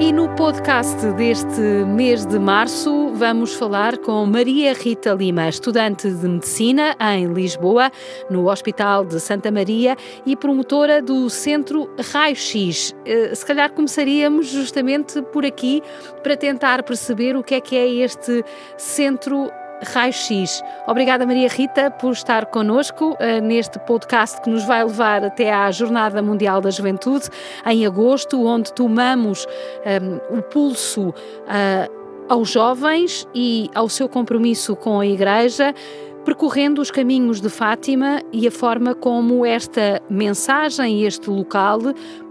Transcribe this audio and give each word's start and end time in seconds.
E 0.00 0.14
no 0.14 0.34
podcast 0.34 0.96
deste 1.12 1.60
mês 1.86 2.24
de 2.24 2.38
março 2.38 3.10
vamos 3.12 3.52
falar 3.52 3.98
com 3.98 4.24
Maria 4.24 4.72
Rita 4.72 5.12
Lima, 5.12 5.46
estudante 5.46 6.10
de 6.10 6.26
medicina 6.26 6.96
em 6.98 7.30
Lisboa, 7.30 7.92
no 8.30 8.50
Hospital 8.50 9.04
de 9.04 9.20
Santa 9.20 9.50
Maria 9.50 9.94
e 10.24 10.34
promotora 10.34 11.02
do 11.02 11.28
Centro 11.28 11.94
Raio 12.12 12.34
X. 12.34 12.96
Eh, 13.04 13.34
se 13.34 13.44
calhar 13.44 13.70
começaríamos 13.72 14.46
justamente 14.46 15.20
por 15.20 15.44
aqui 15.44 15.82
para 16.22 16.34
tentar 16.34 16.82
perceber 16.82 17.36
o 17.36 17.42
que 17.42 17.56
é 17.56 17.60
que 17.60 17.76
é 17.76 17.86
este 17.86 18.42
Centro 18.78 19.50
Raio-X. 19.82 20.62
Obrigada, 20.86 21.26
Maria 21.26 21.48
Rita, 21.48 21.90
por 21.90 22.12
estar 22.12 22.46
connosco 22.46 23.12
uh, 23.12 23.40
neste 23.42 23.78
podcast 23.80 24.40
que 24.40 24.50
nos 24.50 24.64
vai 24.64 24.84
levar 24.84 25.24
até 25.24 25.52
à 25.52 25.70
Jornada 25.70 26.22
Mundial 26.22 26.60
da 26.60 26.70
Juventude, 26.70 27.28
em 27.66 27.86
agosto, 27.86 28.44
onde 28.44 28.72
tomamos 28.72 29.46
um, 30.30 30.38
o 30.38 30.42
pulso 30.42 31.08
uh, 31.10 32.00
aos 32.28 32.50
jovens 32.50 33.26
e 33.34 33.68
ao 33.74 33.88
seu 33.88 34.08
compromisso 34.08 34.76
com 34.76 35.00
a 35.00 35.06
Igreja 35.06 35.74
percorrendo 36.24 36.80
os 36.82 36.90
caminhos 36.90 37.40
de 37.40 37.48
Fátima 37.48 38.20
e 38.32 38.46
a 38.46 38.50
forma 38.50 38.94
como 38.94 39.44
esta 39.44 40.02
mensagem, 40.08 41.04
este 41.04 41.30
local, 41.30 41.80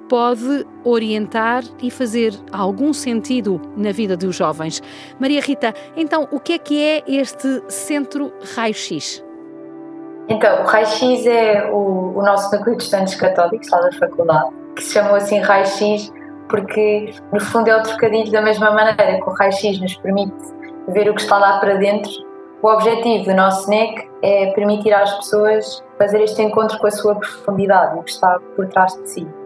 pode 0.10 0.66
orientar 0.84 1.64
e 1.82 1.90
fazer 1.90 2.34
algum 2.52 2.92
sentido 2.92 3.62
na 3.78 3.92
vida 3.92 4.18
dos 4.18 4.36
jovens. 4.36 4.82
Maria 5.20 5.40
Rita, 5.40 5.74
então 5.96 6.28
o 6.32 6.40
que 6.40 6.54
é 6.54 6.58
que 6.58 6.84
é 6.84 7.04
este 7.08 7.62
Centro 7.70 8.34
Raio-X? 8.56 9.24
Então, 10.28 10.64
o 10.64 10.66
Raio-X 10.66 11.26
é 11.26 11.70
o, 11.72 12.18
o, 12.18 12.22
nosso 12.24 12.54
núcleo 12.56 12.76
de 12.76 12.84
estudantes 12.84 13.16
católicos 13.16 13.70
lá 13.70 13.80
da 13.82 13.92
faculdade, 13.94 14.50
que 14.76 14.84
se 14.84 14.94
chamou 14.94 15.16
assim 15.16 15.40
Raio-X 15.40 16.12
porque, 16.50 17.14
no 17.32 17.40
fundo, 17.40 17.70
é 17.70 17.78
o 17.78 17.84
trocadilho 17.84 18.32
da 18.32 18.42
mesma 18.42 18.72
maneira 18.72 19.20
que 19.20 19.30
o 19.30 19.34
Raio-X 19.34 19.80
nos 19.80 19.96
permite 19.98 20.36
ver 20.88 21.10
o 21.10 21.14
que 21.14 21.22
está 21.22 21.38
lá 21.38 21.60
para 21.60 21.76
dentro. 21.76 22.12
O 22.62 22.68
objetivo 22.68 23.26
do 23.26 23.36
nosso 23.36 23.70
NEC 23.70 24.10
é 24.22 24.52
permitir 24.54 24.94
às 24.94 25.14
pessoas 25.16 25.84
fazer 25.98 26.22
este 26.22 26.42
encontro 26.42 26.78
com 26.80 26.88
a 26.88 26.92
sua 26.92 27.16
profundidade, 27.16 27.98
o 27.98 28.04
que 28.04 28.12
está 28.12 28.40
por 28.56 28.68
trás 28.68 28.94
de 28.96 29.10
si. 29.10 29.39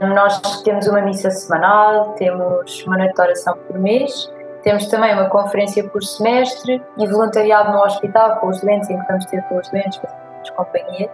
Nós 0.00 0.40
temos 0.62 0.86
uma 0.86 1.02
missa 1.02 1.30
semanal, 1.30 2.14
temos 2.14 2.84
uma 2.86 2.96
noite 2.96 3.14
de 3.14 3.20
oração 3.20 3.56
por 3.66 3.78
mês, 3.78 4.32
temos 4.62 4.86
também 4.88 5.12
uma 5.12 5.28
conferência 5.28 5.84
por 5.88 6.02
semestre 6.02 6.82
e 6.96 7.06
voluntariado 7.06 7.72
no 7.72 7.82
hospital 7.82 8.36
com 8.36 8.48
os 8.48 8.60
doentes, 8.60 8.88
em 8.88 8.98
que 8.98 9.06
vamos 9.06 9.24
ter 9.26 9.42
com 9.44 9.58
os 9.58 9.68
doentes, 9.68 9.98
fazemos 9.98 10.50
companhia. 10.56 11.10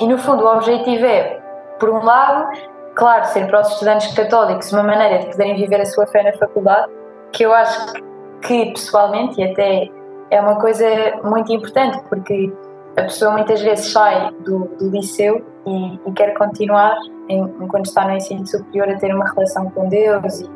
E 0.00 0.06
no 0.06 0.18
fundo 0.18 0.44
o 0.44 0.54
objetivo 0.54 1.06
é, 1.06 1.40
por 1.78 1.88
um 1.88 2.04
lado, 2.04 2.52
claro, 2.94 3.24
ser 3.26 3.46
para 3.46 3.62
os 3.62 3.68
estudantes 3.68 4.14
católicos 4.14 4.70
uma 4.72 4.82
maneira 4.82 5.20
de 5.20 5.26
poderem 5.30 5.56
viver 5.56 5.80
a 5.80 5.86
sua 5.86 6.06
fé 6.06 6.22
na 6.22 6.32
faculdade, 6.34 6.92
que 7.32 7.44
eu 7.44 7.54
acho 7.54 7.94
que 8.42 8.72
pessoalmente 8.72 9.40
e 9.40 9.44
até 9.44 9.88
é 10.30 10.40
uma 10.40 10.56
coisa 10.60 10.86
muito 11.24 11.52
importante, 11.52 11.98
porque 12.08 12.52
a 12.96 13.02
pessoa 13.02 13.32
muitas 13.32 13.60
vezes 13.60 13.92
sai 13.92 14.30
do, 14.40 14.64
do 14.78 14.90
liceu 14.90 15.44
e, 15.66 15.94
e, 16.06 16.12
quer 16.12 16.34
continuar, 16.34 16.96
enquanto 17.30 17.86
está 17.86 18.04
no 18.06 18.12
ensino 18.12 18.46
superior, 18.46 18.88
a 18.88 18.98
ter 18.98 19.14
uma 19.14 19.28
relação 19.30 19.70
com 19.70 19.88
Deus 19.88 20.40
e, 20.40 20.50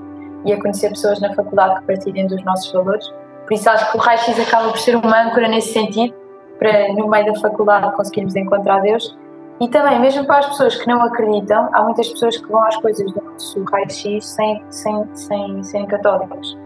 e, 0.47 0.53
a 0.53 0.61
conhecer 0.61 0.91
pessoas 0.91 1.21
na 1.21 1.33
faculdade 1.35 1.81
que 1.81 1.87
partilhem 1.87 2.27
dos 2.27 2.43
nossos 2.45 2.73
valores. 2.73 3.07
Por 3.47 3.55
isso 3.55 3.69
acho 3.69 3.91
que 3.91 3.97
o 3.97 4.01
Raio-X 4.01 4.41
acaba 4.41 4.71
por 4.71 4.79
ser 4.79 4.97
uma 4.97 5.23
âncora 5.23 5.49
nesse 5.49 5.73
sentido, 5.73 6.15
para 6.59 6.93
no 6.95 7.09
meio 7.09 7.27
da 7.33 7.41
faculdade 7.41 7.95
conseguirmos 7.95 8.35
encontrar 8.37 8.81
Deus. 8.81 9.17
E 9.61 9.69
também, 9.69 10.01
mesmo 10.01 10.27
para 10.27 10.39
as 10.39 10.47
pessoas 10.47 10.77
que 10.77 10.87
não 10.89 11.01
acreditam, 11.03 11.69
há 11.73 11.83
muitas 11.83 12.09
pessoas 12.09 12.37
que 12.37 12.51
vão 12.51 12.65
às 12.65 12.77
coisas 12.77 13.13
do 13.13 13.23
nosso 13.23 13.63
Raio-X 13.65 14.27
sem, 14.27 14.65
sem, 14.71 15.09
sem 15.15 15.63
serem 15.63 15.87
católicas. 15.87 16.57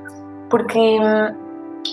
Porque 0.49 0.79
hum, 0.79 1.35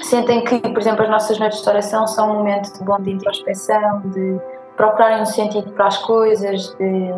sentem 0.04 0.44
que, 0.44 0.60
por 0.60 0.80
exemplo, 0.80 1.04
as 1.04 1.10
nossas 1.10 1.38
noites 1.38 1.62
de 1.62 1.70
oração 1.70 2.08
são 2.08 2.32
um 2.32 2.34
momento 2.36 2.72
de 2.74 2.84
bom 2.84 2.98
de 3.00 3.12
introspeção, 3.12 4.02
de 4.06 4.40
procurarem 4.78 5.22
um 5.22 5.26
sentido 5.26 5.72
para 5.72 5.88
as 5.88 5.98
coisas, 5.98 6.76
de 6.78 7.14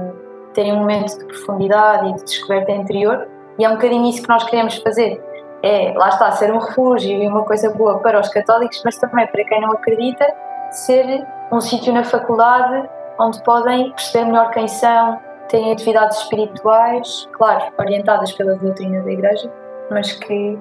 terem 0.58 0.74
um 0.74 0.78
momento 0.78 1.20
de 1.20 1.26
profundidade 1.26 2.10
e 2.10 2.14
de 2.16 2.24
descoberta 2.24 2.72
interior, 2.72 3.28
e 3.60 3.64
é 3.64 3.70
um 3.70 3.74
bocadinho 3.74 4.10
isso 4.10 4.24
que 4.24 4.28
nós 4.28 4.44
queremos 4.44 4.78
fazer. 4.78 5.24
É, 5.62 5.94
lá 5.96 6.10
está, 6.10 6.32
ser 6.32 6.52
um 6.52 6.58
refúgio 6.58 7.12
e 7.12 7.28
uma 7.28 7.44
coisa 7.44 7.70
boa 7.70 8.00
para 8.00 8.20
os 8.20 8.28
católicos, 8.30 8.82
mas 8.84 8.98
também 8.98 9.28
para 9.28 9.44
quem 9.44 9.62
não 9.62 9.74
acredita, 9.74 10.26
ser 10.72 11.24
um 11.52 11.62
sítio 11.62 11.94
na 11.94 12.04
faculdade 12.04 12.90
onde 13.20 13.42
podem 13.44 13.92
perceber 13.92 14.26
melhor 14.26 14.50
quem 14.50 14.68
são, 14.68 15.20
terem 15.48 15.74
atividades 15.74 16.18
espirituais, 16.18 17.30
claro, 17.34 17.72
orientadas 17.80 18.32
pela 18.32 18.56
doutrina 18.56 19.04
da 19.04 19.12
Igreja, 19.12 19.52
mas 19.92 20.12
que 20.12 20.58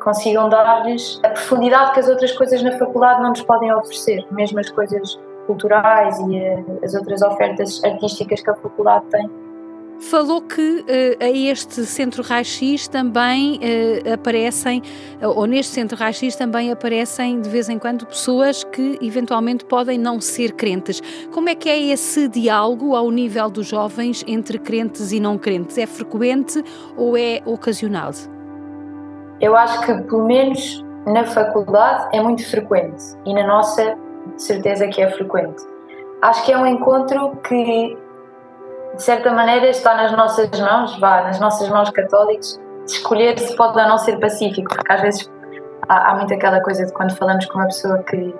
consigam 0.00 0.48
dar-lhes 0.48 1.20
a 1.24 1.30
profundidade 1.30 1.94
que 1.94 2.00
as 2.00 2.08
outras 2.08 2.30
coisas 2.30 2.62
na 2.62 2.78
faculdade 2.78 3.20
não 3.20 3.30
nos 3.30 3.42
podem 3.42 3.74
oferecer, 3.74 4.24
mesmo 4.30 4.60
as 4.60 4.70
coisas 4.70 5.18
culturais 5.46 6.18
e 6.20 6.36
eh, 6.36 6.64
as 6.84 6.94
outras 6.94 7.22
ofertas 7.22 7.82
artísticas 7.84 8.40
que 8.40 8.50
a 8.50 8.54
faculdade 8.54 9.04
tem. 9.10 9.30
Falou 10.00 10.42
que 10.42 10.80
uh, 10.80 11.24
a 11.24 11.30
este 11.30 11.86
Centro 11.86 12.24
Raio-X 12.24 12.88
também 12.88 13.60
uh, 13.60 14.14
aparecem, 14.14 14.82
ou 15.22 15.46
neste 15.46 15.72
Centro 15.72 15.96
Raio-X 15.96 16.34
também 16.34 16.72
aparecem 16.72 17.40
de 17.40 17.48
vez 17.48 17.68
em 17.68 17.78
quando 17.78 18.04
pessoas 18.06 18.64
que 18.64 18.98
eventualmente 19.00 19.64
podem 19.64 19.96
não 19.98 20.20
ser 20.20 20.54
crentes. 20.54 21.00
Como 21.32 21.48
é 21.48 21.54
que 21.54 21.68
é 21.68 21.80
esse 21.80 22.26
diálogo 22.26 22.96
ao 22.96 23.12
nível 23.12 23.48
dos 23.48 23.68
jovens 23.68 24.24
entre 24.26 24.58
crentes 24.58 25.12
e 25.12 25.20
não 25.20 25.38
crentes? 25.38 25.78
É 25.78 25.86
frequente 25.86 26.64
ou 26.96 27.16
é 27.16 27.40
ocasional? 27.46 28.10
Eu 29.40 29.54
acho 29.54 29.86
que, 29.86 29.94
pelo 30.02 30.26
menos 30.26 30.84
na 31.06 31.24
faculdade, 31.24 32.16
é 32.16 32.20
muito 32.20 32.48
frequente 32.48 33.02
e 33.24 33.34
na 33.34 33.46
nossa, 33.46 33.96
de 34.34 34.42
certeza 34.42 34.88
que 34.88 35.02
é 35.02 35.10
frequente. 35.10 35.62
Acho 36.22 36.44
que 36.44 36.52
é 36.52 36.58
um 36.58 36.66
encontro 36.66 37.36
que, 37.36 37.98
de 38.94 39.02
certa 39.02 39.32
maneira, 39.32 39.68
está 39.68 39.94
nas 39.94 40.12
nossas 40.12 40.48
mãos, 40.60 40.98
vá, 40.98 41.22
nas 41.22 41.40
nossas 41.40 41.68
mãos 41.68 41.90
católicas, 41.90 42.60
escolher 42.86 43.38
se 43.38 43.56
pode 43.56 43.78
ou 43.78 43.88
não 43.88 43.98
ser 43.98 44.18
pacífico, 44.18 44.74
porque 44.74 44.92
às 44.92 45.00
vezes 45.00 45.30
há, 45.88 46.10
há 46.10 46.14
muito 46.16 46.32
aquela 46.34 46.60
coisa 46.60 46.86
de 46.86 46.92
quando 46.92 47.16
falamos 47.16 47.46
com 47.46 47.58
uma 47.58 47.66
pessoa 47.66 47.98
que 48.02 48.34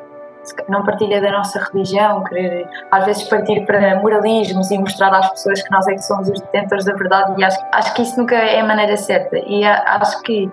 não 0.69 0.85
partilha 0.85 1.21
da 1.21 1.31
nossa 1.31 1.59
religião, 1.73 2.25
querer 2.25 2.69
às 2.91 3.05
vezes 3.05 3.25
partir 3.25 3.65
para 3.65 3.97
moralismos 4.01 4.71
e 4.71 4.79
mostrar 4.79 5.15
às 5.15 5.31
pessoas 5.31 5.63
que 5.63 5.71
nós 5.71 5.87
é 5.87 5.95
que 5.95 6.03
somos 6.03 6.29
os 6.29 6.41
detentores 6.41 6.85
da 6.85 6.95
verdade 6.95 7.41
e 7.41 7.45
acho, 7.45 7.59
acho 7.73 7.95
que 7.95 8.03
isso 8.03 8.19
nunca 8.19 8.35
é 8.35 8.61
a 8.61 8.65
maneira 8.65 8.97
certa 8.97 9.39
e 9.39 9.65
acho 9.65 10.21
que 10.23 10.51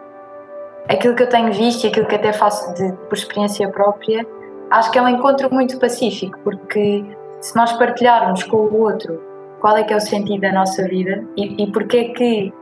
aquilo 0.88 1.16
que 1.16 1.24
eu 1.24 1.30
tenho 1.30 1.52
visto 1.54 1.86
e 1.86 1.88
aquilo 1.88 2.06
que 2.06 2.16
até 2.16 2.32
faço 2.32 2.72
de, 2.76 2.92
por 2.94 3.18
experiência 3.18 3.68
própria, 3.70 4.26
acho 4.72 4.92
que 4.92 5.00
é 5.00 5.02
um 5.02 5.08
encontro 5.08 5.54
muito 5.54 5.80
pacífico, 5.80 6.38
porque 6.44 7.04
se 7.42 7.56
nós 7.56 7.72
partilharmos 7.74 8.44
com 8.44 8.58
o 8.58 8.82
outro 8.82 9.22
qual 9.60 9.76
é 9.78 9.84
que 9.84 9.94
é 9.94 9.98
o 9.98 10.02
sentido 10.02 10.42
da 10.42 10.54
nossa 10.54 10.84
vida 10.84 11.24
e, 11.36 11.64
e 11.64 11.72
porque 11.72 11.98
é 11.98 12.04
que 12.10 12.54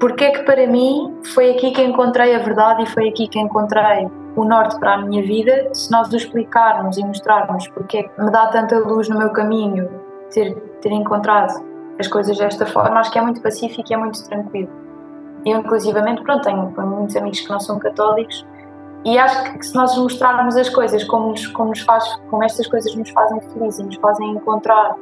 porque 0.00 0.24
é 0.24 0.30
que 0.30 0.42
para 0.44 0.66
mim 0.66 1.16
foi 1.34 1.50
aqui 1.50 1.72
que 1.72 1.82
encontrei 1.82 2.34
a 2.34 2.38
verdade 2.38 2.84
e 2.84 2.86
foi 2.86 3.08
aqui 3.08 3.26
que 3.26 3.38
encontrei 3.38 4.06
o 4.36 4.44
norte 4.44 4.78
para 4.78 4.94
a 4.94 4.98
minha 4.98 5.20
vida, 5.22 5.74
se 5.74 5.90
nós 5.90 6.12
o 6.12 6.16
explicarmos 6.16 6.96
e 6.96 7.04
mostrarmos 7.04 7.66
porque 7.68 7.98
é 7.98 8.02
que 8.04 8.22
me 8.22 8.30
dá 8.30 8.46
tanta 8.46 8.78
luz 8.78 9.08
no 9.08 9.18
meu 9.18 9.30
caminho 9.30 9.90
ter, 10.30 10.54
ter 10.80 10.92
encontrado 10.92 11.66
as 11.98 12.06
coisas 12.06 12.38
desta 12.38 12.64
forma, 12.64 13.00
acho 13.00 13.10
que 13.10 13.18
é 13.18 13.22
muito 13.22 13.42
pacífico 13.42 13.90
e 13.90 13.94
é 13.94 13.96
muito 13.96 14.22
tranquilo. 14.28 14.70
Eu, 15.44 15.58
inclusivamente, 15.58 16.22
pronto, 16.22 16.44
tenho, 16.44 16.72
muitos 16.76 17.16
amigos 17.16 17.40
que 17.40 17.50
não 17.50 17.58
são 17.58 17.78
católicos 17.80 18.46
e 19.08 19.18
acho 19.18 19.54
que 19.54 19.66
se 19.66 19.74
nós 19.74 19.96
mostrarmos 19.96 20.54
as 20.54 20.68
coisas 20.68 21.02
como 21.04 21.30
nos, 21.30 21.46
como 21.46 21.70
nos 21.70 21.80
faz, 21.80 22.04
como 22.28 22.44
estas 22.44 22.66
coisas 22.66 22.94
nos 22.94 23.08
fazem 23.10 23.40
felizes 23.40 23.80
e 23.80 23.84
nos 23.84 23.96
fazem 23.96 24.32
encontrar, 24.32 24.94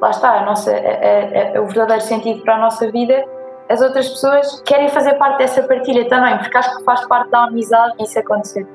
lá 0.00 0.10
está, 0.10 0.40
a 0.40 0.44
nossa, 0.46 0.72
a, 0.72 1.58
a, 1.58 1.60
o 1.60 1.66
verdadeiro 1.66 2.02
sentido 2.02 2.42
para 2.42 2.56
a 2.56 2.58
nossa 2.58 2.90
vida, 2.90 3.22
as 3.68 3.82
outras 3.82 4.08
pessoas 4.08 4.62
querem 4.62 4.88
fazer 4.88 5.14
parte 5.14 5.38
dessa 5.38 5.62
partilha 5.62 6.08
também, 6.08 6.38
porque 6.38 6.56
acho 6.56 6.74
que 6.78 6.84
faz 6.84 7.06
parte 7.06 7.30
da 7.30 7.44
amizade 7.44 7.94
isso 8.00 8.18
acontecer. 8.18 8.66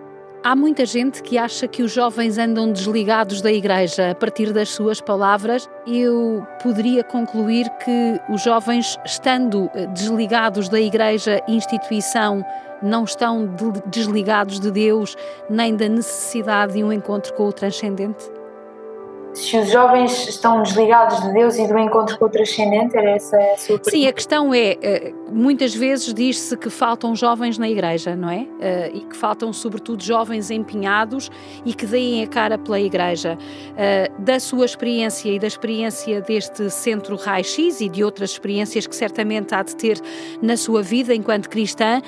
Há 0.45 0.56
muita 0.56 0.86
gente 0.86 1.24
que 1.24 1.39
acha 1.39 1.68
que 1.68 1.81
os 1.81 1.92
jovens 1.92 2.38
andam 2.38 2.71
desligados 2.71 3.42
da 3.42 3.51
igreja. 3.51 4.12
A 4.12 4.13
partir 4.13 4.53
das 4.53 4.69
suas 4.69 5.01
palavras, 5.01 5.68
eu 5.88 6.45
poderia 6.62 7.03
concluir 7.03 7.68
que 7.83 8.21
os 8.30 8.44
jovens, 8.44 8.95
estando 9.03 9.71
eh, 9.74 9.88
desligados 9.88 10.69
da 10.69 10.80
igreja, 10.80 11.42
instituição, 11.47 12.45
não 12.80 13.06
estão 13.06 13.50
desligados 13.88 14.59
de 14.59 14.69
Deus 14.69 15.15
nem 15.50 15.75
da 15.75 15.89
necessidade 15.89 16.74
de 16.74 16.83
um 16.83 16.94
encontro 16.94 17.33
com 17.33 17.48
o 17.48 17.51
transcendente? 17.51 18.35
Se 19.36 19.58
os 19.58 19.70
jovens 19.70 20.28
estão 20.30 20.64
desligados 20.64 21.22
de 21.22 21.34
Deus 21.34 21.58
e 21.58 21.68
do 21.68 21.78
encontro 21.78 22.18
com 22.18 22.26
o 22.26 22.30
transcendente, 22.30 22.96
era 22.96 23.12
essa 23.12 23.36
a 23.36 23.58
sua 23.58 23.68
pergunta? 23.78 23.92
Sim, 23.92 24.08
a 24.08 24.14
questão 24.14 24.54
é, 24.54 24.78
eh, 24.82 25.14
muitas 25.30 25.76
vezes 25.76 26.14
diz-se 26.14 26.56
que 26.56 26.70
faltam 26.70 27.14
jovens 27.16 27.58
na 27.58 27.70
igreja, 27.70 28.16
não 28.16 28.30
é? 28.30 28.48
Eh, 28.62 28.92
e 28.94 29.00
que 29.02 29.16
faltam 29.16 29.52
sobretudo 29.52 30.02
jovens 30.02 30.50
empenhados 30.50 31.30
e 31.66 31.74
que 31.74 31.86
deem 31.86 32.24
a 32.24 32.28
cara 32.28 32.58
pela 32.58 32.80
igreja. 32.80 33.38
Eh, 33.78 34.10
da 34.20 34.40
sua 34.40 34.66
experiência 34.66 35.30
e 35.30 35.38
da 35.38 35.48
experiência 35.48 36.22
deste 36.22 36.70
centro 36.70 37.18
Raio-X 37.18 37.82
e 37.82 37.90
de 37.90 38.04
outras 38.04 38.32
experiências 38.32 38.88
que 38.88 38.96
certamente 38.96 39.54
há 39.54 39.62
de 39.62 39.76
ter 39.76 40.00
na 40.42 40.56
sua 40.56 40.82
vida 40.82 41.14
enquanto 41.14 41.50
cristã, 41.50 42.02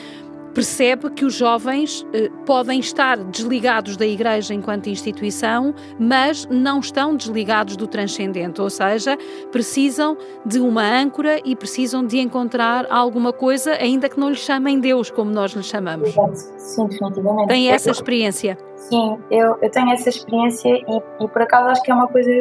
percebe 0.58 1.12
que 1.12 1.24
os 1.24 1.36
jovens 1.36 2.04
eh, 2.12 2.32
podem 2.44 2.80
estar 2.80 3.16
desligados 3.16 3.96
da 3.96 4.08
Igreja 4.08 4.56
enquanto 4.56 4.90
instituição, 4.90 5.72
mas 6.00 6.48
não 6.48 6.80
estão 6.80 7.16
desligados 7.16 7.78
do 7.78 7.86
transcendente, 7.86 8.60
ou 8.60 8.68
seja, 8.68 9.16
precisam 9.52 10.18
de 10.44 10.60
uma 10.60 10.82
âncora 10.82 11.40
e 11.46 11.56
precisam 11.56 12.04
de 12.04 12.18
encontrar 12.18 12.88
alguma 12.90 13.32
coisa, 13.32 13.74
ainda 13.74 14.10
que 14.10 14.20
não 14.20 14.30
lhe 14.30 14.36
chamem 14.36 14.80
Deus, 14.80 15.12
como 15.12 15.30
nós 15.30 15.52
lhe 15.52 15.62
chamamos. 15.62 16.16
Sim, 16.58 16.88
definitivamente. 16.88 17.50
Tem 17.50 17.70
essa 17.70 17.92
experiência? 17.92 18.58
Sim, 18.78 19.20
eu, 19.30 19.60
eu 19.62 19.70
tenho 19.70 19.92
essa 19.92 20.10
experiência 20.10 20.70
e, 20.70 21.24
e 21.24 21.28
por 21.28 21.40
acaso 21.40 21.70
acho 21.70 21.84
que 21.84 21.92
é 21.92 21.94
uma 21.94 22.08
coisa, 22.08 22.32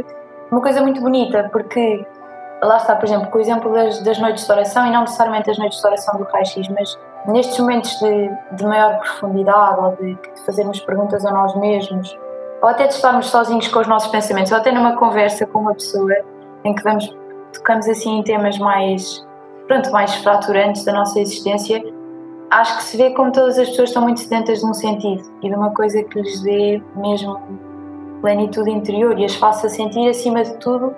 uma 0.51 0.63
coisa 0.63 0.81
muito 0.81 1.03
bonita, 1.03 1.51
porque 1.53 2.03
lá 2.63 2.79
está, 2.79 2.97
por 2.97 3.05
exemplo, 3.05 3.31
com 3.31 3.37
o 3.37 3.41
exemplo 3.43 3.71
das, 3.75 4.01
das 4.01 4.19
noites 4.19 4.47
de 4.47 4.53
oração, 4.53 4.87
e 4.87 4.91
não 4.91 5.03
necessariamente 5.03 5.51
as 5.51 5.59
noites 5.59 5.79
de 5.79 5.87
oração 5.87 6.17
do 6.17 6.25
Raio-X, 6.25 6.67
mas 6.71 6.99
nestes 7.29 7.59
momentos 7.59 7.91
de, 7.99 8.31
de 8.53 8.65
maior 8.65 8.99
profundidade 8.99 9.81
ou 9.81 9.97
de, 9.97 10.15
de, 10.15 10.45
fazermos 10.45 10.81
perguntas 10.81 11.25
a 11.25 11.31
nós 11.31 11.55
mesmos 11.57 12.19
ou 12.63 12.69
até 12.69 12.87
de 12.87 12.95
estarmos 12.95 13.27
sozinhos 13.27 13.69
com 13.69 13.81
os 13.81 13.87
nossos 13.87 14.11
pensamentos 14.11 14.53
ou 14.53 14.59
até 14.59 14.73
numa 14.73 14.97
conversa 14.97 15.47
com 15.47 15.61
uma 15.61 15.75
pessoa 15.75 16.13
em 16.65 16.75
que 16.75 16.83
vamos 16.83 17.15
tocamos 17.53 17.89
assim 17.89 18.19
em 18.19 18.23
temas 18.23 18.59
mais 18.59 19.27
pronto 19.67 19.91
mais 19.91 20.15
fraturantes 20.17 20.85
da 20.85 20.93
nossa 20.93 21.21
existência 21.21 21.83
acho 22.51 22.77
que 22.79 22.85
se 22.85 22.97
vê 22.97 23.11
como 23.11 23.33
todas 23.33 23.59
as 23.59 23.69
pessoas 23.69 23.91
estão 23.91 24.03
muito 24.03 24.21
sedentas 24.21 24.61
de 24.61 24.67
um 24.67 24.75
sentido 24.75 25.23
e 25.43 25.49
de 25.49 25.55
uma 25.55 25.71
coisa 25.71 26.03
que 26.03 26.21
lhes 26.21 26.41
dê 26.43 26.83
mesmo 26.95 27.41
plenitude 28.21 28.71
interior 28.71 29.19
e 29.19 29.25
as 29.25 29.35
faça 29.35 29.69
sentir 29.69 30.09
acima 30.09 30.43
de 30.43 30.57
tudo 30.59 30.95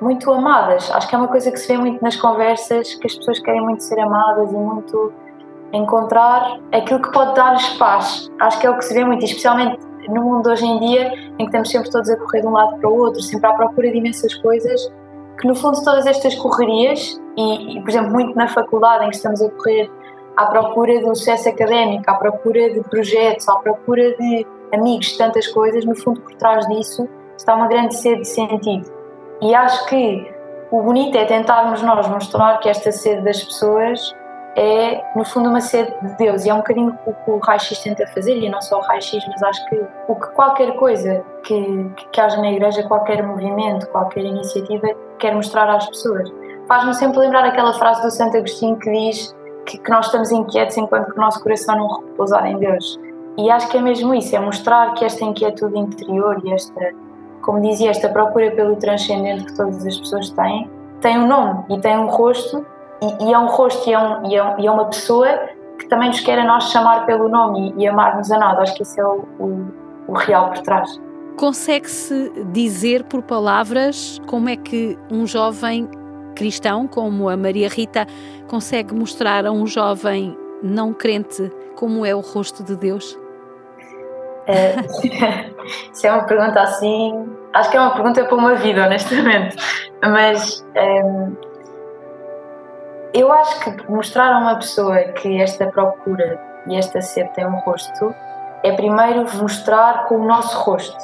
muito 0.00 0.30
amadas. 0.32 0.90
Acho 0.90 1.08
que 1.08 1.14
é 1.14 1.18
uma 1.18 1.28
coisa 1.28 1.50
que 1.50 1.58
se 1.58 1.68
vê 1.68 1.78
muito 1.78 2.02
nas 2.02 2.16
conversas 2.16 2.94
que 2.94 3.06
as 3.06 3.14
pessoas 3.14 3.38
querem 3.40 3.62
muito 3.62 3.82
ser 3.82 3.98
amadas 4.00 4.52
e 4.52 4.56
muito 4.56 5.12
encontrar 5.72 6.60
aquilo 6.72 7.00
que 7.00 7.10
pode 7.12 7.34
dar-lhes 7.34 7.66
paz. 7.78 8.30
Acho 8.40 8.60
que 8.60 8.66
é 8.66 8.70
o 8.70 8.78
que 8.78 8.84
se 8.84 8.94
vê 8.94 9.04
muito, 9.04 9.24
especialmente 9.24 9.78
no 10.08 10.22
mundo 10.22 10.50
hoje 10.50 10.66
em 10.66 10.78
dia, 10.78 11.12
em 11.14 11.36
que 11.36 11.44
estamos 11.44 11.70
sempre 11.70 11.90
todos 11.90 12.10
a 12.10 12.16
correr 12.16 12.42
de 12.42 12.46
um 12.46 12.52
lado 12.52 12.76
para 12.78 12.88
o 12.88 12.96
outro, 12.96 13.22
sempre 13.22 13.48
à 13.48 13.52
procura 13.54 13.90
de 13.90 13.98
imensas 13.98 14.34
coisas, 14.34 14.92
que 15.40 15.48
no 15.48 15.54
fundo 15.54 15.82
todas 15.82 16.06
estas 16.06 16.34
correrias, 16.34 17.20
e, 17.36 17.78
e 17.78 17.80
por 17.80 17.90
exemplo, 17.90 18.12
muito 18.12 18.36
na 18.36 18.46
faculdade 18.46 19.04
em 19.04 19.10
que 19.10 19.16
estamos 19.16 19.42
a 19.42 19.50
correr 19.50 19.90
à 20.36 20.46
procura 20.46 20.92
um 21.06 21.14
sucesso 21.14 21.48
académico, 21.48 22.04
à 22.08 22.14
procura 22.14 22.72
de 22.72 22.80
projetos, 22.82 23.48
à 23.48 23.56
procura 23.56 24.16
de 24.16 24.46
amigos, 24.72 25.16
tantas 25.16 25.46
coisas, 25.48 25.84
no 25.84 25.94
fundo 25.94 26.20
por 26.20 26.34
trás 26.34 26.66
disso 26.68 27.08
está 27.36 27.54
uma 27.54 27.66
grande 27.66 27.96
sede 27.96 28.22
de 28.22 28.28
sentido. 28.28 28.90
E 29.40 29.54
acho 29.54 29.86
que 29.86 30.32
o 30.70 30.82
bonito 30.82 31.16
é 31.16 31.24
tentarmos 31.24 31.82
nós 31.82 32.08
mostrar 32.08 32.58
que 32.58 32.68
esta 32.68 32.90
sede 32.90 33.22
das 33.22 33.42
pessoas 33.42 34.14
é, 34.56 35.02
no 35.16 35.24
fundo, 35.24 35.48
uma 35.48 35.60
sede 35.60 35.92
de 36.02 36.16
Deus. 36.16 36.44
E 36.44 36.50
é 36.50 36.54
um 36.54 36.58
bocadinho 36.58 36.96
o 37.06 37.12
que 37.12 37.30
o 37.30 37.38
Raio-X 37.38 37.78
tenta 37.80 38.06
fazer, 38.08 38.36
e 38.36 38.48
não 38.48 38.60
só 38.62 38.78
o 38.78 38.82
Raio-X, 38.82 39.24
mas 39.28 39.42
acho 39.42 39.68
que 39.68 39.84
o 40.08 40.14
que 40.14 40.28
qualquer 40.28 40.76
coisa 40.76 41.24
que, 41.42 41.90
que 42.12 42.20
haja 42.20 42.40
na 42.40 42.52
igreja, 42.52 42.82
qualquer 42.84 43.22
movimento, 43.22 43.88
qualquer 43.88 44.24
iniciativa, 44.24 44.88
quer 45.18 45.34
mostrar 45.34 45.68
às 45.68 45.86
pessoas. 45.86 46.32
Faz-me 46.68 46.94
sempre 46.94 47.18
lembrar 47.18 47.44
aquela 47.44 47.72
frase 47.74 48.02
do 48.02 48.10
Santo 48.10 48.36
Agostinho 48.36 48.76
que 48.76 48.90
diz 48.90 49.34
que, 49.66 49.78
que 49.78 49.90
nós 49.90 50.06
estamos 50.06 50.30
inquietos 50.30 50.76
enquanto 50.76 51.12
que 51.12 51.18
o 51.18 51.20
nosso 51.20 51.42
coração 51.42 51.76
não 51.76 52.00
repousar 52.00 52.46
em 52.46 52.58
Deus. 52.58 52.98
E 53.36 53.50
acho 53.50 53.68
que 53.68 53.76
é 53.76 53.80
mesmo 53.80 54.14
isso, 54.14 54.34
é 54.36 54.38
mostrar 54.38 54.94
que 54.94 55.04
esta 55.04 55.24
inquietude 55.24 55.76
interior 55.76 56.40
e 56.44 56.52
esta, 56.52 56.92
como 57.42 57.60
dizia, 57.60 57.90
esta 57.90 58.08
procura 58.08 58.52
pelo 58.52 58.76
transcendente 58.76 59.46
que 59.46 59.56
todas 59.56 59.84
as 59.84 59.98
pessoas 59.98 60.30
têm, 60.30 60.70
tem 61.00 61.18
um 61.18 61.26
nome 61.26 61.64
e 61.68 61.78
tem 61.80 61.98
um 61.98 62.06
rosto 62.06 62.64
e, 63.04 63.28
e, 63.28 63.32
é 63.32 63.38
um 63.38 63.46
rosto 63.46 63.88
e 63.88 63.92
é, 63.92 63.98
um, 63.98 64.26
e, 64.26 64.36
é, 64.36 64.54
e 64.58 64.66
é, 64.66 64.70
uma 64.70 64.86
pessoa 64.86 65.28
que 65.78 65.86
também 65.88 66.08
nos 66.08 66.20
quer 66.20 66.38
a 66.38 66.44
nós 66.44 66.70
chamar 66.70 67.04
pelo 67.04 67.28
nome 67.28 67.74
e, 67.76 67.86
amar-nos 67.86 68.30
a 68.30 68.38
nós. 68.38 68.58
Acho 68.58 68.74
que 68.74 68.82
isso 68.82 69.00
é 69.00 69.04
o, 69.04 69.24
o, 69.38 69.74
o 70.08 70.12
real 70.14 70.50
por 70.50 70.58
trás. 70.60 71.00
Consegue-se 71.36 72.32
dizer 72.52 73.04
por 73.04 73.22
palavras 73.22 74.20
como 74.26 74.48
é 74.48 74.56
que 74.56 74.96
um 75.10 75.26
jovem 75.26 75.88
cristão, 76.34 76.86
como 76.86 77.28
a 77.28 77.36
Maria 77.36 77.68
Rita, 77.68 78.06
consegue 78.48 78.94
mostrar 78.94 79.46
a 79.46 79.52
um 79.52 79.66
jovem 79.66 80.36
não 80.62 80.92
crente 80.92 81.50
como 81.76 82.06
é 82.06 82.14
o 82.14 82.20
rosto 82.20 82.62
de 82.62 82.76
Deus? 82.76 83.18
É, 84.46 84.76
isso 85.92 86.06
é 86.06 86.12
uma 86.12 86.24
pergunta 86.24 86.60
assim. 86.60 87.28
Acho 87.52 87.70
que 87.70 87.76
é 87.76 87.80
uma 87.80 87.94
pergunta 87.94 88.24
para 88.24 88.36
uma 88.36 88.54
vida, 88.54 88.84
honestamente. 88.84 89.56
Mas 90.02 90.64
é, 90.74 91.02
eu 93.14 93.32
acho 93.32 93.60
que 93.60 93.90
mostrar 93.90 94.32
a 94.32 94.38
uma 94.38 94.56
pessoa 94.56 94.98
que 95.12 95.40
esta 95.40 95.66
procura 95.66 96.38
e 96.66 96.76
esta 96.76 97.00
sede 97.00 97.32
tem 97.32 97.46
um 97.46 97.58
rosto 97.60 98.12
é 98.64 98.72
primeiro 98.72 99.24
mostrar 99.36 100.06
com 100.06 100.16
o 100.16 100.26
nosso 100.26 100.58
rosto. 100.58 100.98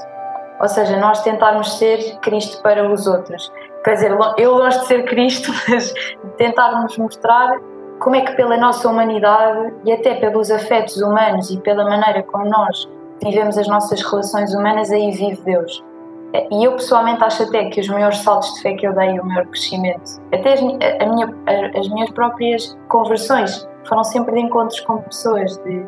Ou 0.60 0.68
seja, 0.68 0.96
nós 0.96 1.22
tentarmos 1.22 1.78
ser 1.78 2.18
Cristo 2.18 2.60
para 2.62 2.90
os 2.90 3.06
outros. 3.06 3.52
Quer 3.84 3.94
dizer, 3.94 4.18
eu 4.36 4.56
gosto 4.56 4.80
de 4.80 4.86
ser 4.86 5.04
Cristo, 5.04 5.52
mas 5.68 5.94
tentarmos 6.36 6.98
mostrar 6.98 7.58
como 8.00 8.16
é 8.16 8.22
que 8.22 8.32
pela 8.32 8.56
nossa 8.56 8.88
humanidade 8.88 9.72
e 9.84 9.92
até 9.92 10.14
pelos 10.14 10.50
afetos 10.50 10.96
humanos 10.96 11.50
e 11.50 11.60
pela 11.60 11.84
maneira 11.84 12.22
como 12.24 12.44
nós 12.46 12.88
vivemos 13.22 13.56
as 13.56 13.68
nossas 13.68 14.02
relações 14.02 14.52
humanas, 14.54 14.90
aí 14.90 15.12
vive 15.12 15.40
Deus. 15.42 15.84
E 16.32 16.65
eu 16.65 16.73
pessoalmente 16.73 17.23
acho 17.25 17.43
até 17.43 17.69
que 17.71 17.81
os 17.81 17.88
maiores 17.88 18.19
saltos 18.19 18.55
de 18.55 18.62
fé 18.62 18.75
que 18.75 18.87
eu 18.87 18.94
dei, 18.94 19.19
o 19.19 19.25
maior 19.25 19.47
crescimento, 19.47 20.21
até 20.32 20.53
as, 20.53 20.61
a 20.61 21.06
minha, 21.06 21.35
as 21.77 21.88
minhas 21.88 22.11
próprias 22.11 22.79
conversões, 22.88 23.69
foram 23.88 24.05
sempre 24.05 24.35
de 24.35 24.41
encontros 24.41 24.79
com 24.81 24.99
pessoas, 24.99 25.56
de, 25.65 25.85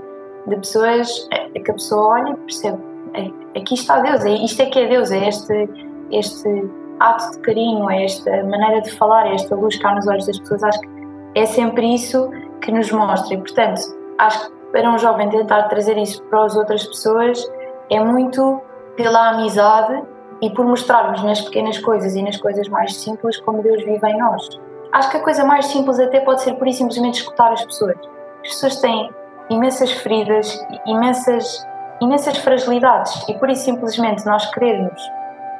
de 0.48 0.56
pessoas 0.56 1.28
é, 1.30 1.60
que 1.60 1.70
a 1.70 1.74
pessoa 1.74 2.14
olha 2.14 2.30
e 2.30 2.36
percebe: 2.36 2.78
é, 3.14 3.58
aqui 3.58 3.74
está 3.74 4.00
Deus, 4.00 4.24
é, 4.24 4.30
isto 4.30 4.62
é 4.62 4.66
que 4.66 4.80
é 4.80 4.88
Deus, 4.88 5.12
é 5.12 5.28
este, 5.28 5.68
este 6.10 6.70
ato 6.98 7.32
de 7.32 7.38
carinho, 7.38 7.88
é 7.90 8.04
esta 8.04 8.30
maneira 8.44 8.80
de 8.80 8.90
falar, 8.92 9.26
é 9.26 9.34
esta 9.34 9.54
luz 9.54 9.76
que 9.76 9.86
há 9.86 9.94
nos 9.94 10.06
olhos 10.08 10.26
das 10.26 10.38
pessoas. 10.38 10.64
Acho 10.64 10.80
que 10.80 10.88
é 11.36 11.46
sempre 11.46 11.94
isso 11.94 12.30
que 12.60 12.72
nos 12.72 12.90
mostra. 12.90 13.34
E, 13.34 13.38
portanto, 13.38 13.80
acho 14.18 14.48
que 14.48 14.56
para 14.72 14.90
um 14.90 14.98
jovem 14.98 15.28
tentar 15.28 15.64
trazer 15.64 15.98
isso 15.98 16.22
para 16.24 16.44
as 16.44 16.56
outras 16.56 16.84
pessoas 16.86 17.44
é 17.90 18.02
muito 18.02 18.60
pela 18.96 19.30
amizade 19.30 20.02
e 20.42 20.50
por 20.50 20.66
mostrarmos 20.66 21.22
nas 21.22 21.40
pequenas 21.40 21.78
coisas 21.78 22.16
e 22.16 22.22
nas 22.22 22.36
coisas 22.36 22.68
mais 22.68 22.96
simples 22.96 23.38
como 23.38 23.62
Deus 23.62 23.84
vive 23.84 24.06
em 24.08 24.18
nós. 24.18 24.60
Acho 24.90 25.10
que 25.10 25.16
a 25.16 25.22
coisa 25.22 25.44
mais 25.44 25.66
simples 25.66 25.98
até 26.00 26.20
pode 26.20 26.42
ser 26.42 26.54
por 26.54 26.66
e 26.66 26.72
simplesmente 26.72 27.20
escutar 27.20 27.52
as 27.52 27.64
pessoas. 27.64 27.96
As 28.44 28.48
pessoas 28.48 28.80
têm 28.80 29.10
imensas 29.48 29.92
feridas, 29.92 30.60
imensas, 30.84 31.66
imensas 32.00 32.36
fragilidades 32.38 33.26
e 33.28 33.34
por 33.34 33.48
isso 33.48 33.64
simplesmente 33.64 34.26
nós 34.26 34.44
querermos 34.52 35.00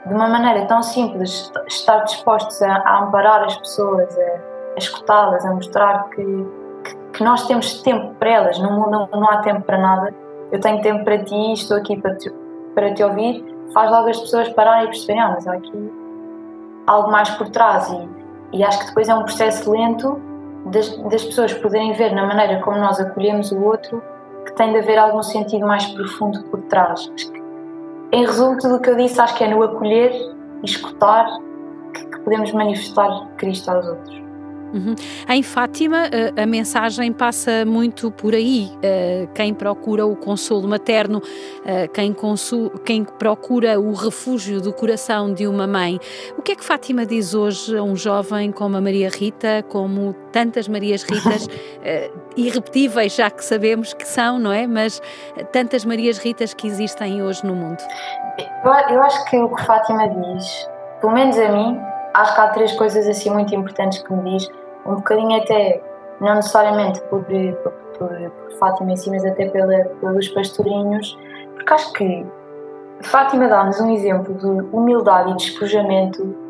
de 0.05 0.12
uma 0.12 0.27
maneira 0.27 0.67
tão 0.67 0.83
simples 0.83 1.51
estar 1.69 2.01
dispostos 2.01 2.61
a, 2.61 2.75
a 2.79 3.05
amparar 3.05 3.45
as 3.45 3.57
pessoas, 3.57 4.19
a, 4.19 4.75
a 4.75 4.79
escutá-las, 4.79 5.47
a 5.47 5.55
mostrar 5.55 6.09
que, 6.11 6.25
que, 6.85 6.97
que, 7.12 7.25
nós 7.25 7.47
temos 7.47 7.81
tempo 7.83 8.12
para 8.17 8.31
elas, 8.31 8.59
no 8.59 8.73
mundo 8.73 8.91
não, 8.91 9.09
não 9.12 9.31
há 9.31 9.39
tempo 9.39 9.62
para 9.62 9.79
nada. 9.79 10.12
Eu 10.51 10.61
tenho 10.61 10.83
tempo 10.83 11.05
para 11.05 11.23
ti, 11.23 11.53
estou 11.53 11.77
aqui 11.77 11.97
para 12.01 12.17
te, 12.17 12.31
para 12.75 12.93
te 12.93 13.05
ouvir 13.05 13.51
faz 13.73 13.91
logo 13.91 14.09
as 14.09 14.19
pessoas 14.19 14.49
pararem 14.50 14.85
e 14.85 14.87
perceberem, 14.88 15.23
ah, 15.23 15.31
mas 15.31 15.47
há 15.47 15.55
aqui 15.55 15.93
algo 16.87 17.11
mais 17.11 17.31
por 17.31 17.49
trás 17.50 17.91
e, 17.91 18.09
e 18.59 18.64
acho 18.64 18.79
que 18.81 18.87
depois 18.87 19.09
é 19.09 19.14
um 19.14 19.23
processo 19.23 19.71
lento 19.71 20.21
das, 20.67 20.97
das 21.09 21.25
pessoas 21.25 21.52
poderem 21.55 21.93
ver 21.93 22.14
na 22.14 22.26
maneira 22.26 22.61
como 22.62 22.79
nós 22.79 23.00
acolhemos 23.00 23.50
o 23.52 23.62
outro 23.62 24.02
que 24.45 24.52
tem 24.55 24.73
de 24.73 24.79
haver 24.79 24.99
algum 24.99 25.23
sentido 25.23 25.67
mais 25.67 25.87
profundo 25.87 26.43
por 26.45 26.61
trás. 26.62 27.11
Em 28.12 28.26
resumo, 28.26 28.59
tudo 28.59 28.76
o 28.76 28.81
que 28.81 28.91
eu 28.91 28.97
disse 28.97 29.21
acho 29.21 29.35
que 29.37 29.45
é 29.45 29.49
no 29.49 29.62
acolher 29.62 30.12
e 30.62 30.64
escutar 30.64 31.26
que, 31.95 32.05
que 32.05 32.21
podemos 32.21 32.52
manifestar 32.52 33.26
Cristo 33.37 33.71
aos 33.71 33.87
outros. 33.87 34.22
Uhum. 34.73 34.95
Em 35.29 35.43
Fátima, 35.43 36.05
a, 36.37 36.43
a, 36.43 36.47
mensagem 36.47 37.12
passa 37.12 37.64
muito 37.64 38.11
por 38.11 38.35
aí. 38.35 38.71
Uh, 38.76 39.29
quem 39.35 39.52
procura 39.52 40.07
o 40.07 40.17
consolo 40.17 40.67
materno, 40.67 41.19
uh, 41.19 41.88
quem, 41.93 42.14
quem 42.85 43.05
procura 43.05 43.79
o 43.79 43.93
refúgio 43.93 44.61
do 44.61 44.73
coração 44.73 45.33
de 45.33 45.47
uma 45.47 45.67
mãe. 45.67 45.99
O 46.37 46.43
que 46.43 46.52
é 46.52 46.57
que 46.57 46.64
Fátima 46.64 47.05
diz 47.05 47.35
hoje 47.35 47.76
a 47.76 47.83
um 47.83 47.97
jovem 47.97 48.50
como 48.50 48.76
a 48.76 48.81
Maria 48.81 49.11
Rita, 49.11 49.64
como 49.69 50.14
tantas 50.33 50.67
Marias 50.69 51.02
Ritas, 51.02 51.49
irrepetíveis, 52.37 53.14
já 53.14 53.31
que 53.31 53.45
sabemos 53.45 53.93
que 53.93 54.07
são, 54.07 54.38
não 54.38 54.52
é? 54.52 54.67
Mas 54.67 55.00
tantas 55.52 55.85
Marias 55.85 56.19
Ritas 56.19 56.55
que 56.55 56.67
existem 56.67 57.23
hoje 57.23 57.45
no 57.45 57.55
mundo? 57.55 57.83
Eu, 58.38 58.73
eu 58.95 59.02
acho 59.02 59.25
que 59.26 59.37
o 59.37 59.55
que 59.55 59.62
Fátima 59.64 60.09
diz 60.09 60.67
pelo 61.02 61.12
menos 61.12 61.37
a 61.37 61.49
mim, 61.49 61.81
acho 62.14 62.35
que 62.35 62.41
há 62.41 62.49
três 62.49 62.73
coisas 62.75 63.09
assim 63.09 63.29
muito 63.29 63.52
importantes 63.55 64.00
que 64.00 64.12
me 64.12 64.31
diz, 64.31 64.49
um 64.87 64.97
bocadinho 64.97 65.41
até, 65.41 65.83
não 66.21 66.35
necessariamente 66.35 67.01
por, 67.03 67.25
por, 67.25 67.73
por, 67.99 68.09
por 68.09 68.53
Fátima 68.59 68.93
em 68.93 68.97
si, 68.97 69.11
mas 69.11 69.25
até 69.25 69.49
pela, 69.49 69.85
pelos 70.01 70.29
pastorinhos, 70.29 71.19
porque 71.55 71.73
acho 71.73 71.93
que 71.93 72.27
Fátima 73.03 73.49
dá-nos 73.49 73.81
um 73.81 73.91
exemplo 73.91 74.35
de 74.35 74.47
humildade 74.75 75.33
e 75.33 75.37
despojamento 75.37 76.43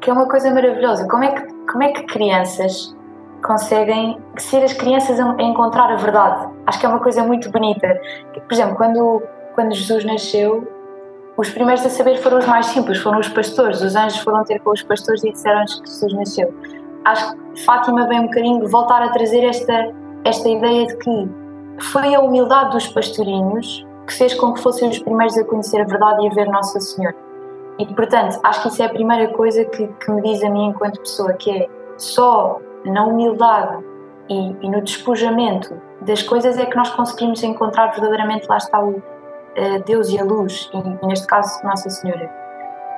que 0.00 0.10
é 0.10 0.12
uma 0.12 0.26
coisa 0.26 0.50
maravilhosa. 0.50 1.06
Como 1.08 1.24
é 1.24 1.32
que, 1.32 1.52
como 1.70 1.82
é 1.82 1.92
que 1.92 2.02
crianças 2.04 2.94
conseguem 3.42 4.18
ser 4.36 4.62
as 4.62 4.72
crianças 4.72 5.20
a 5.20 5.36
encontrar 5.42 5.92
a 5.92 5.96
verdade? 5.96 6.48
Acho 6.66 6.80
que 6.80 6.86
é 6.86 6.88
uma 6.88 7.00
coisa 7.00 7.22
muito 7.22 7.50
bonita. 7.50 8.00
Por 8.32 8.52
exemplo, 8.52 8.76
quando, 8.76 9.22
quando 9.54 9.74
Jesus 9.74 10.04
nasceu, 10.04 10.66
os 11.36 11.50
primeiros 11.50 11.84
a 11.84 11.90
saber 11.90 12.16
foram 12.18 12.38
os 12.38 12.46
mais 12.46 12.66
simples, 12.66 12.98
foram 12.98 13.18
os 13.18 13.28
pastores. 13.28 13.80
Os 13.82 13.94
anjos 13.94 14.18
foram 14.20 14.44
ter 14.44 14.58
com 14.60 14.70
os 14.70 14.82
pastores 14.82 15.22
e 15.24 15.32
disseram-lhes 15.32 15.80
que 15.80 15.88
Jesus 15.88 16.12
nasceu. 16.14 16.54
Acho 17.04 17.34
que 17.34 17.64
Fátima 17.64 18.06
vem 18.06 18.20
um 18.20 18.24
bocadinho 18.24 18.68
voltar 18.68 19.02
a 19.02 19.08
trazer 19.08 19.44
esta, 19.44 19.92
esta 20.24 20.48
ideia 20.48 20.86
de 20.86 20.96
que 20.96 21.28
foi 21.92 22.14
a 22.14 22.20
humildade 22.20 22.72
dos 22.72 22.88
pastorinhos 22.88 23.86
que 24.06 24.14
fez 24.14 24.34
com 24.34 24.52
que 24.52 24.60
fossem 24.60 24.88
os 24.88 24.98
primeiros 24.98 25.36
a 25.38 25.44
conhecer 25.44 25.80
a 25.80 25.84
verdade 25.84 26.24
e 26.24 26.28
a 26.28 26.34
ver 26.34 26.48
Nossa 26.48 26.80
Senhora. 26.80 27.16
E, 27.78 27.86
portanto, 27.94 28.38
acho 28.42 28.62
que 28.62 28.68
isso 28.68 28.82
é 28.82 28.86
a 28.86 28.90
primeira 28.90 29.28
coisa 29.28 29.64
que, 29.64 29.86
que 29.86 30.10
me 30.10 30.20
diz 30.20 30.42
a 30.42 30.50
mim 30.50 30.66
enquanto 30.66 31.00
pessoa, 31.00 31.32
que 31.32 31.50
é 31.50 31.68
só 31.96 32.60
na 32.84 33.04
humildade 33.04 33.82
e, 34.28 34.56
e 34.60 34.68
no 34.68 34.82
despojamento 34.82 35.80
das 36.02 36.22
coisas 36.22 36.58
é 36.58 36.66
que 36.66 36.76
nós 36.76 36.90
conseguimos 36.90 37.42
encontrar 37.42 37.88
verdadeiramente, 37.88 38.46
lá 38.48 38.56
está 38.56 38.80
o 38.80 38.90
uh, 38.90 39.02
Deus 39.86 40.08
e 40.10 40.18
a 40.18 40.24
luz, 40.24 40.70
e, 40.74 40.78
e, 40.78 41.06
neste 41.06 41.26
caso 41.26 41.64
Nossa 41.64 41.88
Senhora. 41.88 42.30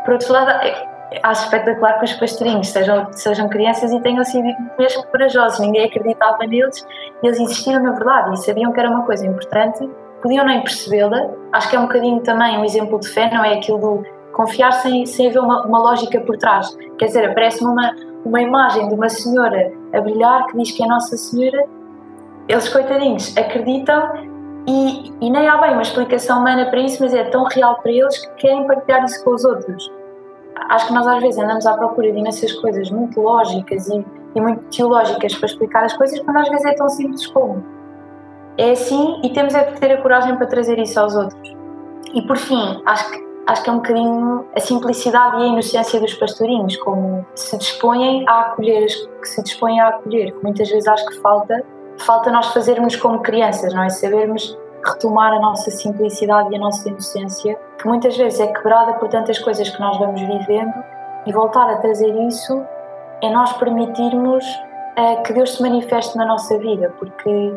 Por 0.05 0.15
outro 0.15 0.33
lado, 0.33 0.51
é, 0.51 0.89
acho 1.23 1.45
espetacular 1.45 1.99
que 1.99 2.05
os 2.05 2.13
pastorinhos 2.15 2.69
sejam, 2.69 3.07
sejam 3.13 3.49
crianças 3.49 3.93
e 3.93 4.01
tenham 4.01 4.25
sido 4.25 4.45
mesmo 4.79 5.07
corajosos, 5.07 5.61
ninguém 5.61 5.85
acreditava 5.87 6.39
neles, 6.47 6.87
eles 7.23 7.39
insistiram 7.39 7.83
na 7.83 7.93
verdade 7.93 8.35
e 8.35 8.37
sabiam 8.39 8.73
que 8.73 8.81
era 8.81 8.91
uma 8.91 9.05
coisa 9.05 9.27
importante, 9.27 9.89
podiam 10.23 10.45
nem 10.47 10.61
percebê-la, 10.63 11.29
acho 11.53 11.71
que 11.71 11.77
é 11.77 11.79
um 11.79 11.87
bocadinho 11.87 12.21
também 12.21 12.59
um 12.59 12.65
exemplo 12.65 12.99
de 13.01 13.09
fé, 13.09 13.31
não 13.33 13.45
é 13.45 13.55
aquilo 13.55 13.79
do 13.79 14.07
confiar 14.33 14.73
sem, 14.73 15.05
sem 15.07 15.29
haver 15.29 15.41
uma, 15.41 15.67
uma 15.67 15.79
lógica 15.79 16.21
por 16.21 16.37
trás. 16.39 16.77
Quer 16.99 17.07
dizer, 17.07 17.31
aparece-me 17.31 17.71
uma, 17.71 17.95
uma 18.25 18.41
imagem 18.41 18.89
de 18.89 18.95
uma 18.95 19.09
senhora 19.09 19.73
a 19.93 20.01
brilhar 20.01 20.47
que 20.47 20.57
diz 20.57 20.71
que 20.73 20.83
é 20.83 20.87
Nossa 20.87 21.17
Senhora, 21.17 21.65
eles, 22.49 22.69
coitadinhos, 22.69 23.37
acreditam 23.37 24.33
e, 24.67 25.13
e 25.21 25.31
nem 25.31 25.49
há 25.49 25.57
bem 25.59 25.73
uma 25.73 25.83
explicação 25.83 26.41
humana 26.41 26.67
para 26.67 26.81
isso, 26.81 27.03
mas 27.03 27.15
é 27.15 27.25
tão 27.25 27.45
real 27.45 27.81
para 27.83 27.91
eles 27.91 28.19
que 28.19 28.35
querem 28.35 28.67
partilhar 28.67 29.05
isso 29.05 29.23
com 29.25 29.35
os 29.35 29.45
outros. 29.45 29.91
Acho 30.69 30.87
que 30.89 30.93
nós 30.93 31.07
às 31.07 31.21
vezes 31.21 31.39
andamos 31.39 31.67
à 31.67 31.75
procura 31.75 32.13
de 32.13 32.19
imensas 32.19 32.53
coisas 32.53 32.91
muito 32.91 33.21
lógicas 33.21 33.89
e, 33.89 34.05
e 34.35 34.41
muito 34.41 34.65
teológicas 34.77 35.35
para 35.35 35.47
explicar 35.47 35.85
as 35.85 35.97
coisas, 35.97 36.19
quando 36.21 36.39
às 36.39 36.49
vezes 36.49 36.65
é 36.65 36.75
tão 36.75 36.89
simples 36.89 37.27
como. 37.29 37.65
É 38.59 38.73
assim 38.73 39.21
e 39.23 39.31
temos 39.31 39.55
é 39.55 39.65
que 39.65 39.81
ter 39.81 39.93
a 39.93 40.03
coragem 40.03 40.37
para 40.37 40.47
trazer 40.47 40.79
isso 40.79 40.99
aos 41.01 41.15
outros. 41.15 41.57
E 42.15 42.23
por 42.23 42.37
fim, 42.37 42.83
acho 42.85 43.11
que 43.11 43.33
acho 43.47 43.63
que 43.63 43.71
é 43.71 43.73
um 43.73 43.77
bocadinho 43.77 44.47
a 44.55 44.61
simplicidade 44.61 45.41
e 45.41 45.45
a 45.45 45.47
inocência 45.47 46.01
dos 46.01 46.15
pastorinhos, 46.15 46.77
como 46.77 47.27
se 47.35 47.57
dispõem 47.59 48.25
a 48.29 48.41
acolher, 48.41 48.87
que 49.21 49.29
se 49.29 49.43
dispõem 49.43 49.81
a 49.81 49.89
acolher, 49.89 50.33
que 50.33 50.43
muitas 50.43 50.69
vezes 50.69 50.87
acho 50.87 51.05
que 51.07 51.21
falta, 51.21 51.65
falta 51.99 52.31
nós 52.31 52.47
fazermos 52.53 52.97
como 52.97 53.21
crianças, 53.21 53.75
não 53.75 53.83
é? 53.83 53.89
Sabermos 53.89 54.57
retomar 54.85 55.33
a 55.33 55.41
nossa 55.41 55.71
simplicidade 55.71 56.51
e 56.53 56.57
a 56.57 56.59
nossa 56.59 56.89
inocência, 56.89 57.59
que 57.79 57.87
muitas 57.87 58.17
vezes 58.17 58.41
é 58.41 58.47
quebrada 58.49 58.95
por 58.95 59.09
tantas 59.09 59.39
coisas 59.39 59.69
que 59.69 59.81
nós 59.81 59.99
vamos 59.99 60.21
vivendo, 60.21 60.75
e 61.27 61.33
voltar 61.33 61.71
a 61.71 61.77
trazer 61.77 62.13
isso 62.27 62.65
é 63.23 63.31
nós 63.31 63.53
permitirmos 63.53 64.45
uh, 64.99 65.23
que 65.23 65.33
Deus 65.33 65.57
se 65.57 65.63
manifeste 65.63 66.17
na 66.17 66.27
nossa 66.27 66.59
vida, 66.59 66.93
porque 66.99 67.55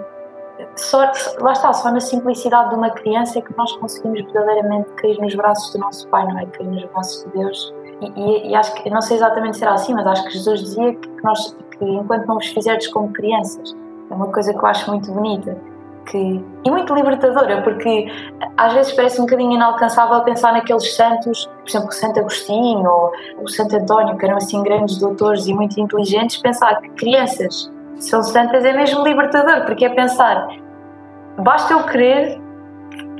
só, 0.75 1.11
lá 1.39 1.51
está, 1.51 1.73
só 1.73 1.91
na 1.91 1.99
simplicidade 1.99 2.69
de 2.69 2.75
uma 2.75 2.89
criança 2.89 3.39
é 3.39 3.41
que 3.41 3.55
nós 3.57 3.71
conseguimos 3.77 4.21
verdadeiramente 4.31 4.89
cair 4.91 5.19
nos 5.19 5.35
braços 5.35 5.73
do 5.73 5.79
nosso 5.79 6.07
Pai, 6.07 6.25
não 6.25 6.39
é? 6.39 6.45
Cair 6.45 6.67
nos 6.67 6.83
braços 6.85 7.25
de 7.25 7.39
Deus. 7.39 7.73
E, 8.01 8.07
e, 8.15 8.49
e 8.51 8.55
acho 8.55 8.73
que, 8.75 8.89
não 8.89 9.01
sei 9.01 9.17
exatamente 9.17 9.57
se 9.57 9.63
era 9.63 9.73
assim, 9.73 9.93
mas 9.93 10.05
acho 10.07 10.23
que 10.25 10.31
Jesus 10.31 10.61
dizia 10.61 10.93
que, 10.93 11.09
nós, 11.23 11.57
que 11.77 11.85
enquanto 11.85 12.25
não 12.25 12.35
vos 12.35 12.47
fizerdes 12.47 12.87
como 12.87 13.11
crianças, 13.11 13.75
é 14.09 14.13
uma 14.13 14.31
coisa 14.31 14.53
que 14.53 14.59
eu 14.59 14.65
acho 14.65 14.89
muito 14.89 15.11
bonita. 15.11 15.57
Que, 16.05 16.17
e 16.63 16.69
muito 16.69 16.93
libertadora, 16.93 17.63
porque 17.63 18.05
às 18.57 18.73
vezes 18.73 18.93
parece 18.93 19.19
um 19.19 19.25
bocadinho 19.25 19.53
inalcançável 19.53 20.21
pensar 20.21 20.53
naqueles 20.53 20.95
santos, 20.95 21.45
por 21.45 21.67
exemplo, 21.67 21.89
o 21.89 21.91
Santo 21.91 22.19
Agostinho 22.19 22.87
ou 22.87 23.11
o 23.41 23.47
Santo 23.47 23.75
António, 23.75 24.15
que 24.15 24.25
eram 24.25 24.37
assim 24.37 24.61
grandes 24.61 24.97
doutores 24.99 25.47
e 25.47 25.53
muito 25.53 25.79
inteligentes, 25.79 26.37
pensar 26.37 26.79
que 26.79 26.89
crianças 26.89 27.71
são 27.97 28.21
santas 28.21 28.63
é 28.63 28.73
mesmo 28.73 29.03
libertador, 29.03 29.65
porque 29.65 29.85
é 29.85 29.89
pensar, 29.89 30.47
basta 31.39 31.73
eu 31.73 31.83
querer 31.85 32.39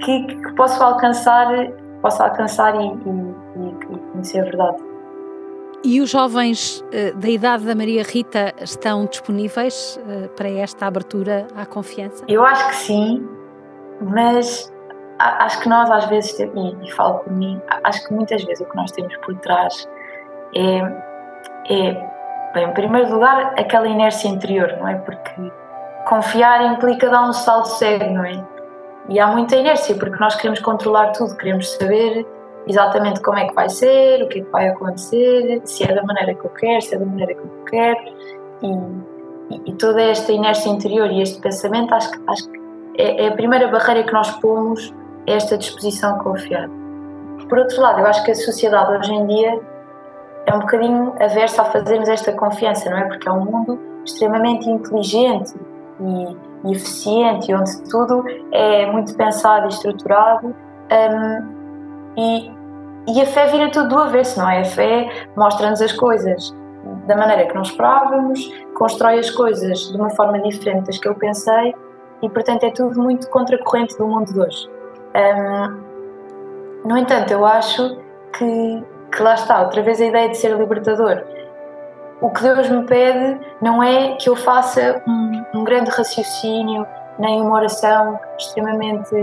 que, 0.04 0.24
que 0.24 0.54
posso 0.56 0.82
alcançar, 0.84 1.48
posso 2.02 2.22
alcançar 2.22 2.76
e, 2.76 2.88
e, 2.88 3.94
e 3.94 3.98
conhecer 4.12 4.42
a 4.42 4.44
verdade. 4.44 4.95
E 5.86 6.02
os 6.02 6.10
jovens 6.10 6.82
uh, 6.82 7.16
da 7.16 7.30
idade 7.30 7.64
da 7.64 7.76
Maria 7.76 8.04
Rita 8.04 8.54
estão 8.60 9.06
disponíveis 9.06 10.00
uh, 10.02 10.28
para 10.30 10.50
esta 10.50 10.88
abertura 10.88 11.48
à 11.56 11.66
confiança? 11.66 12.26
Eu 12.28 12.44
acho 12.44 12.68
que 12.70 12.76
sim, 12.76 13.30
mas 14.02 14.74
acho 15.20 15.62
que 15.62 15.70
nós 15.70 15.90
às 15.92 16.06
vezes, 16.06 16.38
e, 16.40 16.46
e 16.84 16.92
falo 16.92 17.20
por 17.20 17.32
mim, 17.32 17.62
acho 17.84 18.04
que 18.08 18.14
muitas 18.14 18.44
vezes 18.44 18.66
o 18.66 18.70
que 18.70 18.76
nós 18.76 18.92
temos 18.92 19.16
por 19.18 19.36
trás 19.40 19.88
é, 20.56 20.80
é 21.70 22.16
Bem, 22.56 22.70
em 22.70 22.72
primeiro 22.72 23.12
lugar, 23.12 23.54
aquela 23.60 23.86
inércia 23.86 24.30
interior, 24.30 24.78
não 24.80 24.88
é? 24.88 24.96
Porque 24.96 25.52
confiar 26.08 26.66
implica 26.72 27.10
dar 27.10 27.28
um 27.28 27.34
salto 27.34 27.66
cego, 27.66 28.06
não 28.14 28.24
é? 28.24 28.42
E 29.10 29.20
há 29.20 29.28
muita 29.28 29.58
inércia, 29.58 29.94
porque 29.96 30.18
nós 30.18 30.36
queremos 30.36 30.62
controlar 30.62 31.12
tudo, 31.12 31.36
queremos 31.36 31.70
saber 31.74 32.26
exatamente 32.68 33.22
como 33.22 33.38
é 33.38 33.48
que 33.48 33.54
vai 33.54 33.70
ser, 33.70 34.24
o 34.24 34.28
que 34.28 34.40
é 34.40 34.44
que 34.44 34.52
vai 34.52 34.68
acontecer, 34.70 35.62
se 35.66 35.84
é 35.84 35.94
da 35.94 36.04
maneira 36.04 36.34
que 36.34 36.46
eu 36.46 36.50
quero, 36.52 36.82
se 36.82 36.96
é 36.96 36.98
da 36.98 37.06
maneira 37.06 37.34
que 37.34 37.42
eu 37.42 37.64
quero. 37.66 38.00
E, 38.62 39.70
e, 39.70 39.74
toda 39.74 40.02
esta 40.02 40.32
inércia 40.32 40.70
interior 40.70 41.12
e 41.12 41.22
este 41.22 41.40
pensamento, 41.40 41.94
acho 41.94 42.10
acho 42.28 42.50
que 42.50 42.60
é, 42.98 43.26
é, 43.26 43.28
a 43.28 43.32
primeira 43.34 43.68
barreira 43.68 44.04
que 44.04 44.14
nós 44.14 44.32
pomos, 44.40 44.94
é 45.28 45.34
esta 45.34 45.58
disposição 45.58 46.16
a 46.16 46.20
confiar. 46.24 46.70
Por 47.50 47.60
outro 47.60 47.82
lado, 47.82 48.00
eu 48.00 48.08
acho 48.08 48.24
que 48.24 48.32
a 48.32 48.36
sociedade 48.36 48.92
hoje 48.94 49.14
em 49.14 49.28
dia 49.28 49.60
é 50.46 50.56
um 50.56 50.60
bocadinho 50.60 51.14
aversa 51.20 51.64
a 51.64 51.66
fazermos 51.66 52.08
esta 52.08 52.32
confiança, 52.32 52.90
não 52.90 52.98
é? 52.98 53.04
Porque 53.06 53.28
é 53.28 53.32
um 53.32 53.44
mundo 53.44 53.80
extremamente 54.06 54.70
inteligente 54.70 55.54
e, 56.00 56.70
e 56.70 56.72
eficiente, 56.72 57.54
onde 57.54 57.82
tudo 57.90 58.24
é 58.52 58.86
muito 58.92 59.16
pensado 59.16 59.66
e 59.66 59.70
estruturado. 59.70 60.48
Um, 60.48 61.55
e, 62.18 62.52
e 63.08 63.22
a 63.22 63.26
fé 63.26 63.48
vira 63.48 63.72
tudo 63.72 63.90
do 63.90 64.00
avesso, 64.00 64.40
não 64.40 64.50
é? 64.50 64.62
A 64.62 64.66
fé 64.66 65.10
mostra-nos 65.36 65.82
as 65.82 65.92
coisas 65.94 66.56
da 67.08 67.16
maneira 67.16 67.46
que 67.46 67.54
não 67.54 67.62
esperávamos, 67.62 68.52
constrói 68.76 69.20
as 69.20 69.30
coisas 69.30 69.92
de 69.92 69.98
uma 69.98 70.10
forma 70.12 70.40
diferente 70.42 70.86
das 70.86 70.98
que 70.98 71.08
eu 71.08 71.16
pensei 71.16 71.74
e, 72.22 72.30
portanto, 72.30 72.64
é 72.64 72.72
tudo 72.72 73.02
muito 73.02 73.30
contracorrente 73.30 73.98
do 73.98 74.08
mundo 74.08 74.32
de 74.32 74.40
hoje. 74.40 74.70
No 76.84 76.98
entanto, 76.98 77.32
eu 77.32 77.46
acho 77.46 77.98
que 78.34 78.84
que 79.16 79.24
lá 79.24 79.36
está, 79.36 79.62
outra 79.62 79.82
vez 79.82 80.02
a 80.02 80.06
ideia 80.06 80.30
de 80.30 80.38
ser 80.38 80.56
libertador. 80.58 81.24
O 82.22 82.30
que 82.30 82.42
Deus 82.42 82.70
me 82.70 82.86
pede 82.86 83.40
não 83.62 83.82
é 83.82 84.16
que 84.16 84.30
eu 84.30 84.36
faça 84.36 85.02
um, 85.08 85.44
um 85.54 85.64
grande 85.64 85.90
raciocínio, 85.90 86.86
nem 87.18 87.42
uma 87.42 87.56
oração 87.56 88.20
extremamente 88.38 89.16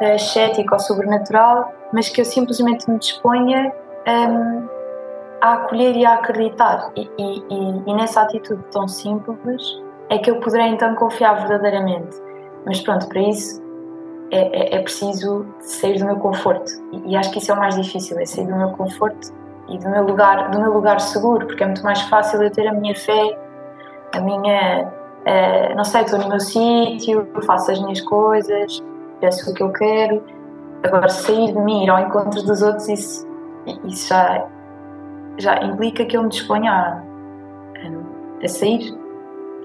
uh, 0.00 0.18
cética 0.18 0.74
ou 0.74 0.80
sobrenatural, 0.80 1.72
mas 1.92 2.08
que 2.08 2.20
eu 2.20 2.24
simplesmente 2.24 2.90
me 2.90 2.98
disponha 2.98 3.72
um, 4.06 4.68
a 5.40 5.54
acolher 5.54 5.96
e 5.96 6.04
a 6.04 6.14
acreditar. 6.14 6.90
E, 6.96 7.10
e, 7.18 7.38
e, 7.50 7.82
e, 7.86 7.94
nessa 7.94 8.22
atitude 8.22 8.62
tão 8.70 8.86
simples 8.86 9.64
é 10.08 10.18
que 10.18 10.30
eu 10.30 10.40
poderei 10.40 10.68
então 10.68 10.94
confiar 10.94 11.34
verdadeiramente. 11.46 12.16
Mas 12.66 12.80
pronto, 12.80 13.08
para 13.08 13.20
isso 13.20 13.62
é, 14.30 14.74
é, 14.74 14.76
é 14.76 14.82
preciso 14.82 15.46
sair 15.60 15.98
do 15.98 16.04
meu 16.04 16.16
conforto. 16.16 16.70
E, 17.06 17.16
acho 17.16 17.30
que 17.30 17.38
isso 17.38 17.50
é 17.50 17.54
o 17.54 17.58
mais 17.58 17.74
difícil, 17.74 18.18
é 18.18 18.26
sair 18.26 18.46
do 18.46 18.56
meu 18.56 18.70
conforto 18.70 19.32
e 19.68 19.78
do 19.78 19.88
meu 19.88 20.04
lugar, 20.04 20.50
do 20.50 20.60
meu 20.60 20.72
lugar 20.72 21.00
seguro, 21.00 21.46
porque 21.46 21.62
é 21.62 21.66
muito 21.66 21.82
mais 21.82 22.00
fácil 22.02 22.42
eu 22.42 22.50
ter 22.50 22.66
a 22.66 22.72
minha 22.72 22.94
fé, 22.94 23.38
a 24.12 24.20
minha, 24.20 24.88
uh, 24.88 25.76
não 25.76 25.84
sei, 25.84 26.02
estou 26.02 26.18
no 26.18 26.28
meu 26.28 26.40
sítio, 26.40 27.26
faço 27.46 27.70
as 27.70 27.80
minhas 27.80 28.00
coisas, 28.00 28.82
peço 29.20 29.50
o 29.50 29.54
que 29.54 29.62
eu 29.62 29.72
quero. 29.72 30.22
Agora, 30.82 31.08
sair 31.08 31.52
de 31.52 31.58
mim, 31.60 31.84
ir 31.84 31.90
ao 31.90 32.00
encontro 32.00 32.42
dos 32.42 32.62
outros, 32.62 32.88
isso, 32.88 33.26
isso 33.84 34.08
já, 34.08 34.46
já 35.38 35.62
implica 35.62 36.04
que 36.04 36.16
eu 36.16 36.22
me 36.22 36.28
disponha 36.28 36.72
a, 36.72 37.02
a 38.42 38.48
sair 38.48 38.98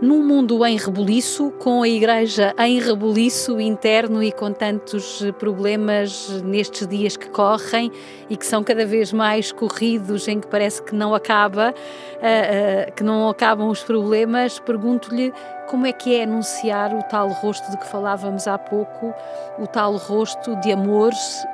Num 0.01 0.21
mundo 0.21 0.65
em 0.65 0.75
rebuliço, 0.75 1.51
com 1.51 1.81
a 1.81 1.87
Igreja 1.87 2.53
em 2.59 2.81
rebuliço 2.81 3.61
interno 3.61 4.21
e 4.21 4.29
com 4.29 4.51
tantos 4.51 5.23
problemas 5.39 6.41
nestes 6.43 6.85
dias 6.85 7.15
que 7.15 7.29
correm 7.29 7.89
e 8.29 8.35
que 8.35 8.45
são 8.45 8.61
cada 8.61 8.85
vez 8.85 9.13
mais 9.13 9.53
corridos, 9.53 10.27
em 10.27 10.41
que 10.41 10.47
parece 10.47 10.83
que 10.83 10.93
não 10.93 11.15
acaba, 11.15 11.69
uh, 11.71 12.89
uh, 12.89 12.93
que 12.93 13.05
não 13.05 13.29
acabam 13.29 13.69
os 13.69 13.83
problemas, 13.83 14.59
pergunto-lhe 14.59 15.31
como 15.67 15.85
é 15.85 15.91
que 15.91 16.15
é 16.15 16.23
anunciar 16.23 16.93
o 16.93 17.01
tal 17.03 17.29
rosto 17.29 17.69
de 17.71 17.77
que 17.77 17.85
falávamos 17.85 18.47
há 18.47 18.57
pouco, 18.57 19.13
o 19.59 19.67
tal 19.67 19.95
rosto 19.95 20.55
de 20.57 20.71
amor 20.71 21.11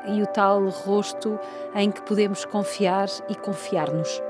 e 0.08 0.22
o 0.22 0.28
tal 0.28 0.68
rosto 0.70 1.40
em 1.76 1.92
que 1.92 2.02
podemos 2.02 2.46
confiar 2.46 3.08
e 3.30 3.36
confiar-nos. 3.36 4.22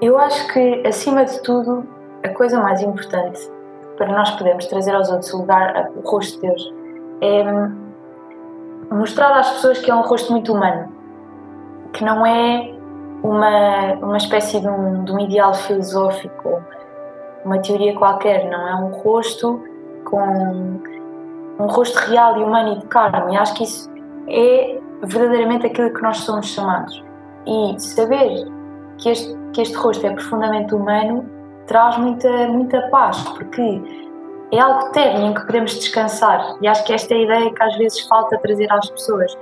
Eu 0.00 0.18
acho 0.18 0.52
que, 0.52 0.86
acima 0.86 1.24
de 1.24 1.42
tudo, 1.42 1.86
a 2.22 2.28
coisa 2.30 2.60
mais 2.60 2.80
importante 2.80 3.40
para 3.96 4.08
nós 4.08 4.30
podermos 4.30 4.66
trazer 4.66 4.94
aos 4.94 5.10
outros 5.10 5.32
o 5.34 5.38
lugar, 5.38 5.90
o 5.94 6.08
rosto 6.08 6.40
de 6.40 6.48
Deus, 6.48 6.74
é 7.20 7.44
mostrar 8.94 9.38
às 9.38 9.50
pessoas 9.50 9.78
que 9.78 9.90
é 9.90 9.94
um 9.94 10.00
rosto 10.00 10.32
muito 10.32 10.54
humano, 10.54 10.90
que 11.92 12.02
não 12.02 12.24
é 12.24 12.72
uma, 13.22 13.92
uma 13.94 14.16
espécie 14.16 14.58
de 14.58 14.68
um, 14.68 15.04
de 15.04 15.12
um 15.12 15.20
ideal 15.20 15.52
filosófico, 15.52 16.62
uma 17.44 17.58
teoria 17.60 17.94
qualquer, 17.96 18.48
não 18.50 18.68
é 18.68 18.74
um 18.76 18.90
rosto 18.90 19.62
com 20.04 20.80
um 21.58 21.66
rosto 21.66 21.96
real 22.08 22.38
e 22.38 22.44
humano 22.44 22.74
e 22.74 22.78
de 22.78 22.86
carne. 22.86 23.34
E 23.34 23.38
acho 23.38 23.54
que 23.54 23.64
isso 23.64 23.90
é 24.28 24.78
verdadeiramente 25.02 25.66
aquilo 25.66 25.92
que 25.92 26.02
nós 26.02 26.18
somos 26.18 26.46
chamados. 26.48 27.04
E 27.46 27.80
saber 27.80 28.46
que 28.98 29.10
este 29.10 29.40
que 29.52 29.62
este 29.62 29.76
rosto 29.76 30.06
é 30.06 30.10
profundamente 30.10 30.74
humano 30.74 31.28
traz 31.66 31.96
muita, 31.98 32.48
muita 32.48 32.82
paz, 32.88 33.20
porque 33.36 33.82
é 34.52 34.58
algo 34.58 34.90
terno 34.90 35.26
em 35.26 35.34
que 35.34 35.46
podemos 35.46 35.74
descansar. 35.74 36.56
E 36.60 36.66
acho 36.66 36.84
que 36.84 36.92
esta 36.92 37.14
é 37.14 37.16
a 37.16 37.20
ideia 37.20 37.54
que 37.54 37.62
às 37.62 37.76
vezes 37.76 38.00
falta 38.08 38.36
trazer 38.38 38.70
às 38.72 38.88
pessoas. 38.90 39.36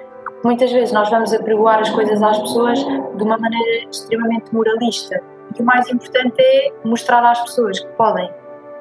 Muitas 0.44 0.70
vezes 0.70 0.92
nós 0.92 1.08
vamos 1.10 1.32
apregoar 1.32 1.80
as 1.80 1.90
coisas 1.90 2.22
às 2.22 2.38
pessoas 2.38 2.78
de 2.78 3.22
uma 3.22 3.38
maneira 3.38 3.88
extremamente 3.90 4.54
moralista. 4.54 5.20
E 5.56 5.62
o 5.62 5.64
mais 5.64 5.88
importante 5.90 6.36
é 6.38 6.72
mostrar 6.84 7.24
às 7.24 7.40
pessoas 7.40 7.78
que 7.80 7.88
podem 7.92 8.30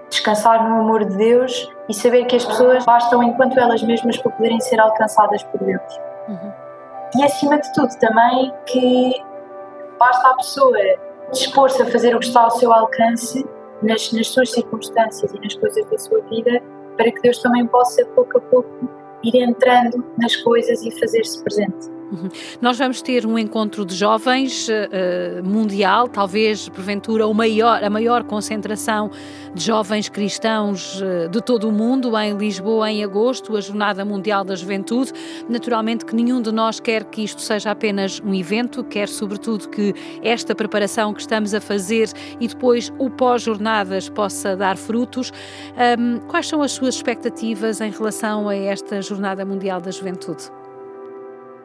descansar 0.10 0.68
no 0.68 0.80
amor 0.80 1.06
de 1.06 1.18
Deus 1.18 1.70
e 1.90 1.94
saber 1.94 2.26
que 2.26 2.36
as 2.36 2.46
pessoas 2.46 2.86
bastam 2.86 3.22
enquanto 3.24 3.60
elas 3.60 3.82
mesmas 3.84 4.18
para 4.18 4.32
poderem 4.32 4.60
ser 4.60 4.80
alcançadas 4.80 5.44
por 5.44 5.64
Deus. 5.64 6.00
Uhum. 6.28 6.52
E 7.18 7.24
acima 7.24 7.60
de 7.60 7.74
tudo 7.74 7.90
também 8.00 8.54
que 8.66 9.14
basta 10.00 10.30
a 10.30 10.36
pessoa 10.36 10.78
dispor-se 11.32 11.82
a 11.82 11.86
fazer 11.86 12.16
o 12.16 12.20
que 12.20 12.28
está 12.28 12.42
ao 12.42 12.52
seu 12.52 12.72
alcance 12.74 13.46
nas, 13.82 14.12
nas 14.12 14.28
suas 14.28 14.52
circunstâncias 14.52 15.32
e 15.32 15.40
nas 15.40 15.54
coisas 15.56 15.86
da 15.90 15.98
sua 15.98 16.22
vida, 16.30 16.62
para 16.96 17.12
que 17.12 17.22
Deus 17.22 17.40
também 17.40 17.66
possa, 17.68 18.06
pouco 18.08 18.38
a 18.38 18.42
pouco, 18.42 18.90
ir 19.24 19.36
entrando 19.42 20.04
nas 20.18 20.36
coisas 20.38 20.82
e 20.84 21.00
fazer-se 21.00 21.44
presente. 21.44 21.97
Uhum. 22.12 22.30
Nós 22.62 22.78
vamos 22.78 23.02
ter 23.02 23.26
um 23.26 23.38
encontro 23.38 23.86
de 23.86 23.94
jovens 23.94 24.70
uh, 24.70 25.44
mundial, 25.44 26.08
talvez 26.08 26.70
porventura 26.70 27.28
o 27.28 27.34
maior, 27.34 27.84
a 27.84 27.90
maior 27.90 28.24
concentração 28.24 29.12
de 29.54 29.66
jovens 29.66 30.08
cristãos 30.08 31.02
uh, 31.02 31.28
de 31.30 31.42
todo 31.42 31.68
o 31.68 31.72
mundo 31.72 32.18
em 32.18 32.38
Lisboa 32.38 32.90
em 32.90 33.04
agosto, 33.04 33.58
a 33.58 33.62
Jornada 33.62 34.06
Mundial 34.06 34.46
da 34.46 34.56
Juventude. 34.56 35.12
Naturalmente 35.50 36.06
que 36.06 36.16
nenhum 36.16 36.42
de 36.42 36.52
nós 36.52 36.80
quer 36.80 37.04
que 37.04 37.24
isto 37.24 37.42
seja 37.42 37.72
apenas 37.72 38.22
um 38.22 38.34
evento, 38.34 38.84
quer 38.86 39.10
sobretudo 39.10 39.68
que 39.68 39.94
esta 40.24 40.56
preparação 40.56 41.14
que 41.14 41.20
estamos 41.20 41.54
a 41.54 41.60
fazer 41.60 42.10
e 42.40 42.48
depois 42.48 42.92
o 42.98 43.10
pós-jornadas 43.10 44.08
possa 44.08 44.56
dar 44.56 44.78
frutos. 44.78 45.32
Um, 46.00 46.20
quais 46.28 46.48
são 46.48 46.62
as 46.62 46.72
suas 46.72 46.96
expectativas 46.96 47.82
em 47.82 47.92
relação 47.92 48.48
a 48.48 48.56
esta 48.56 49.02
Jornada 49.02 49.44
Mundial 49.44 49.82
da 49.82 49.92
Juventude? 49.92 50.57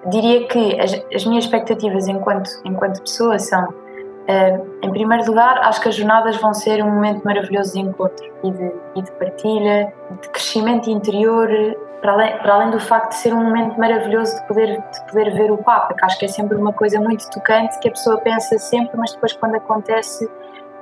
Diria 0.07 0.47
que 0.47 0.81
as, 0.81 0.93
as, 1.15 1.25
minhas 1.25 1.45
expectativas 1.45 2.09
enquanto, 2.09 2.51
enquanto 2.65 3.01
pessoa 3.03 3.39
são, 3.39 3.65
uh, 3.65 4.67
em 4.83 4.91
primeiro 4.91 5.25
lugar, 5.27 5.59
acho 5.59 5.81
que 5.81 5.89
as 5.89 5.95
jornadas 5.95 6.37
vão 6.37 6.53
ser 6.53 6.83
um 6.83 6.91
momento 6.91 7.23
maravilhoso 7.25 7.75
de 7.75 7.81
encontro 7.81 8.33
e 8.43 8.51
de, 8.51 8.73
e 8.97 9.03
de 9.03 9.13
partilha, 9.13 9.93
de 10.21 10.29
crescimento 10.29 10.91
interior, 10.91 11.49
para 12.01 12.13
além, 12.13 12.39
para 12.39 12.55
além 12.55 12.71
do 12.71 12.81
facto 12.81 13.11
de 13.11 13.15
ser 13.17 13.33
um 13.33 13.45
momento 13.45 13.79
maravilhoso 13.79 14.35
de 14.35 14.47
poder, 14.49 14.83
de 14.93 15.07
poder 15.07 15.33
ver 15.35 15.53
o 15.53 15.59
Papa, 15.59 15.95
que 15.95 16.05
acho 16.05 16.19
que 16.19 16.25
é 16.25 16.29
sempre 16.29 16.57
uma 16.57 16.73
coisa 16.73 17.01
muito 17.01 17.31
tocante 17.31 17.79
que 17.79 17.89
a 17.89 17.93
pessoa 17.93 18.19
pensa 18.19 18.59
sempre, 18.59 18.97
mas 18.97 19.13
depois 19.13 19.33
quando 19.35 19.55
acontece 19.55 20.29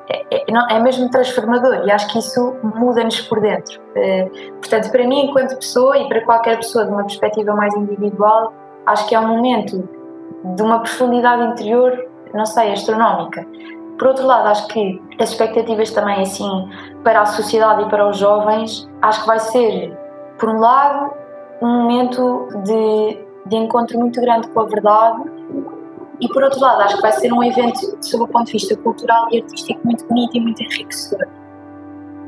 é, 0.08 0.38
é, 0.38 0.44
é, 0.48 0.80
mesmo 0.80 1.08
transformador 1.08 1.86
e 1.86 1.90
acho 1.90 2.08
que 2.08 2.18
isso 2.18 2.56
muda-nos 2.62 3.20
por 3.20 3.40
dentro. 3.40 3.80
Uh, 3.90 4.52
portanto, 4.54 4.90
para 4.90 5.06
mim, 5.06 5.26
enquanto 5.26 5.56
pessoa 5.56 5.97
e 5.99 6.08
para 6.08 6.21
qualquer 6.23 6.56
pessoa 6.56 6.84
de 6.84 6.90
uma 6.90 7.02
perspectiva 7.02 7.54
mais 7.54 7.73
individual, 7.76 8.52
acho 8.90 9.08
que 9.08 9.14
é 9.14 9.20
um 9.20 9.28
momento 9.28 9.88
de 10.56 10.62
uma 10.62 10.80
profundidade 10.80 11.42
interior, 11.52 12.06
não 12.34 12.46
sei, 12.46 12.72
astronómica. 12.72 13.46
Por 13.98 14.08
outro 14.08 14.26
lado, 14.26 14.48
acho 14.48 14.66
que 14.68 15.00
as 15.18 15.30
expectativas 15.30 15.90
também, 15.90 16.22
assim, 16.22 16.68
para 17.04 17.20
a 17.22 17.26
sociedade 17.26 17.82
e 17.82 17.88
para 17.88 18.08
os 18.08 18.16
jovens, 18.16 18.88
acho 19.02 19.20
que 19.20 19.26
vai 19.26 19.38
ser, 19.38 19.96
por 20.38 20.48
um 20.48 20.58
lado, 20.58 21.12
um 21.60 21.82
momento 21.82 22.48
de, 22.64 23.18
de 23.46 23.56
encontro 23.56 23.98
muito 23.98 24.20
grande 24.20 24.48
com 24.48 24.60
a 24.60 24.64
verdade, 24.64 25.22
e 26.20 26.28
por 26.28 26.42
outro 26.42 26.60
lado, 26.60 26.82
acho 26.82 26.96
que 26.96 27.02
vai 27.02 27.12
ser 27.12 27.32
um 27.32 27.42
evento, 27.42 27.78
sob 28.02 28.24
o 28.24 28.28
ponto 28.28 28.46
de 28.46 28.52
vista 28.52 28.76
cultural 28.76 29.26
e 29.30 29.40
artístico, 29.40 29.80
muito 29.84 30.06
bonito 30.06 30.36
e 30.36 30.40
muito 30.40 30.62
enriquecedor. 30.62 31.26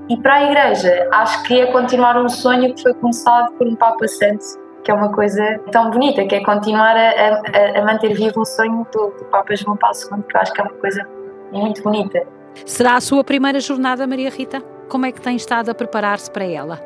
E 0.09 0.17
para 0.19 0.35
a 0.35 0.45
Igreja, 0.45 1.09
acho 1.13 1.43
que 1.45 1.61
é 1.61 1.67
continuar 1.67 2.17
um 2.17 2.29
sonho 2.29 2.75
que 2.75 2.83
foi 2.83 2.93
começado 2.95 3.53
por 3.55 3.67
um 3.67 3.77
Papa 3.77 4.07
Santo 4.09 4.62
que 4.85 4.91
é 4.91 4.95
uma 4.95 5.13
coisa 5.13 5.61
tão 5.71 5.91
bonita, 5.91 6.25
que 6.25 6.35
é 6.35 6.45
continuar 6.45 6.97
a, 6.97 7.01
a, 7.01 7.79
a 7.81 7.85
manter 7.85 8.15
vivo 8.15 8.41
um 8.41 8.45
sonho 8.45 8.87
do, 8.93 9.11
do 9.11 9.25
Papa 9.27 9.55
João 9.55 9.77
Paulo 9.77 9.97
II, 9.97 10.23
que 10.29 10.37
eu 10.37 10.41
acho 10.41 10.53
que 10.53 10.61
é 10.61 10.65
uma 10.65 10.73
coisa 10.75 11.09
muito 11.53 11.83
bonita. 11.83 12.27
Será 12.67 12.97
a 12.97 13.01
sua 13.01 13.23
primeira 13.25 13.61
jornada, 13.61 14.07
Maria 14.07 14.31
Rita? 14.31 14.63
Como 14.89 15.07
é 15.07 15.13
que 15.13 15.21
tem 15.21 15.37
estado 15.37 15.71
a 15.71 15.75
preparar-se 15.75 16.31
para 16.31 16.45
ela? 16.45 16.81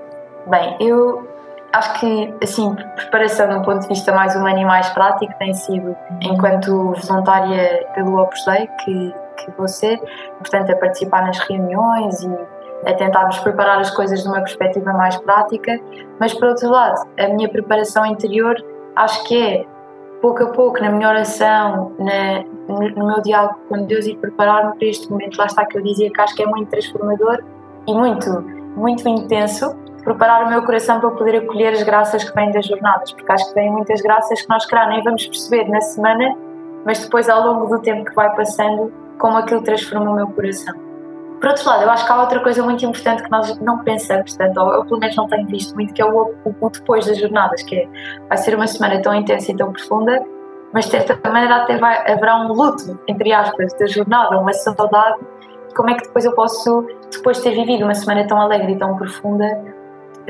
Bem, 0.46 0.76
eu 0.78 1.26
acho 1.72 2.00
que, 2.00 2.34
assim, 2.42 2.74
preparação 2.94 3.48
de 3.48 3.54
um 3.56 3.62
ponto 3.62 3.80
de 3.80 3.88
vista 3.88 4.12
mais 4.12 4.36
humano 4.36 4.58
e 4.58 4.64
mais 4.64 4.88
prático 4.90 5.32
tem 5.38 5.52
sido 5.54 5.96
enquanto 6.22 6.94
voluntária 7.06 7.86
pelo 7.94 8.20
Opus 8.20 8.44
Dei, 8.44 8.68
que, 8.84 9.14
que 9.38 9.50
vou 9.56 9.66
ser, 9.66 9.98
portanto, 10.38 10.70
a 10.70 10.76
participar 10.76 11.26
nas 11.26 11.38
reuniões 11.38 12.22
e 12.22 12.30
a 12.84 12.92
tentarmos 12.94 13.38
preparar 13.38 13.78
as 13.78 13.90
coisas 13.90 14.22
de 14.22 14.28
uma 14.28 14.40
perspectiva 14.40 14.92
mais 14.92 15.16
prática, 15.18 15.80
mas 16.20 16.34
por 16.34 16.48
outro 16.48 16.70
lado, 16.70 17.08
a 17.18 17.28
minha 17.28 17.48
preparação 17.48 18.04
interior 18.06 18.56
acho 18.94 19.24
que 19.24 19.42
é 19.42 19.66
pouco 20.20 20.42
a 20.42 20.46
pouco 20.46 20.80
na 20.80 20.90
minha 20.90 21.08
oração, 21.08 21.92
na, 21.98 22.44
no 22.68 23.06
meu 23.06 23.20
diálogo 23.22 23.56
com 23.68 23.84
Deus 23.84 24.06
e 24.06 24.16
preparar-me 24.16 24.76
para 24.76 24.88
este 24.88 25.10
momento. 25.10 25.36
Lá 25.36 25.46
está 25.46 25.64
que 25.64 25.78
eu 25.78 25.82
dizia 25.82 26.10
que 26.10 26.20
acho 26.20 26.34
que 26.34 26.42
é 26.42 26.46
muito 26.46 26.70
transformador 26.70 27.42
e 27.86 27.94
muito, 27.94 28.40
muito 28.76 29.08
intenso 29.08 29.76
preparar 30.06 30.46
o 30.46 30.48
meu 30.48 30.62
coração 30.62 31.00
para 31.00 31.10
poder 31.10 31.36
acolher 31.38 31.72
as 31.72 31.82
graças 31.82 32.22
que 32.22 32.32
vêm 32.32 32.52
das 32.52 32.64
jornadas, 32.64 33.12
porque 33.12 33.32
acho 33.32 33.48
que 33.48 33.54
vêm 33.54 33.72
muitas 33.72 34.00
graças 34.00 34.40
que 34.40 34.48
nós, 34.48 34.64
claro, 34.64 34.90
nem 34.90 35.02
vamos 35.02 35.26
perceber 35.26 35.68
na 35.68 35.80
semana, 35.80 36.36
mas 36.84 37.00
depois 37.00 37.28
ao 37.28 37.44
longo 37.44 37.66
do 37.66 37.82
tempo 37.82 38.04
que 38.04 38.14
vai 38.14 38.32
passando, 38.36 38.92
como 39.18 39.36
aquilo 39.36 39.62
transforma 39.62 40.12
o 40.12 40.14
meu 40.14 40.28
coração. 40.28 40.85
Por 41.40 41.50
outro 41.50 41.68
lado, 41.68 41.82
eu 41.82 41.90
acho 41.90 42.06
que 42.06 42.12
há 42.12 42.20
outra 42.20 42.40
coisa 42.40 42.62
muito 42.62 42.84
importante 42.84 43.22
que 43.22 43.30
nós 43.30 43.58
não 43.60 43.78
pensamos 43.84 44.34
tanto, 44.36 44.58
ou 44.58 44.72
eu 44.72 44.84
pelo 44.84 44.98
menos 44.98 45.16
não 45.16 45.26
tenho 45.26 45.46
visto 45.46 45.74
muito, 45.74 45.92
que 45.92 46.00
é 46.00 46.04
o, 46.04 46.34
o, 46.44 46.70
depois 46.70 47.06
das 47.06 47.18
jornadas, 47.18 47.62
que 47.62 47.76
é, 47.76 47.88
vai 48.28 48.38
ser 48.38 48.54
uma 48.54 48.66
semana 48.66 49.00
tão 49.02 49.14
intensa 49.14 49.52
e 49.52 49.56
tão 49.56 49.70
profunda, 49.70 50.24
mas 50.72 50.86
de 50.86 50.92
certa 50.92 51.30
maneira 51.30 51.56
até 51.56 51.76
vai, 51.76 52.10
haverá 52.10 52.36
um 52.38 52.52
luto, 52.52 52.98
entre 53.06 53.32
aspas, 53.32 53.72
da 53.74 53.86
jornada, 53.86 54.38
uma 54.38 54.52
saudade. 54.52 55.18
Como 55.74 55.90
é 55.90 55.94
que 55.94 56.04
depois 56.04 56.24
eu 56.24 56.32
posso, 56.32 56.86
depois 57.12 57.36
de 57.36 57.42
ter 57.44 57.50
vivido 57.50 57.84
uma 57.84 57.94
semana 57.94 58.26
tão 58.26 58.40
alegre 58.40 58.72
e 58.72 58.78
tão 58.78 58.96
profunda, 58.96 59.62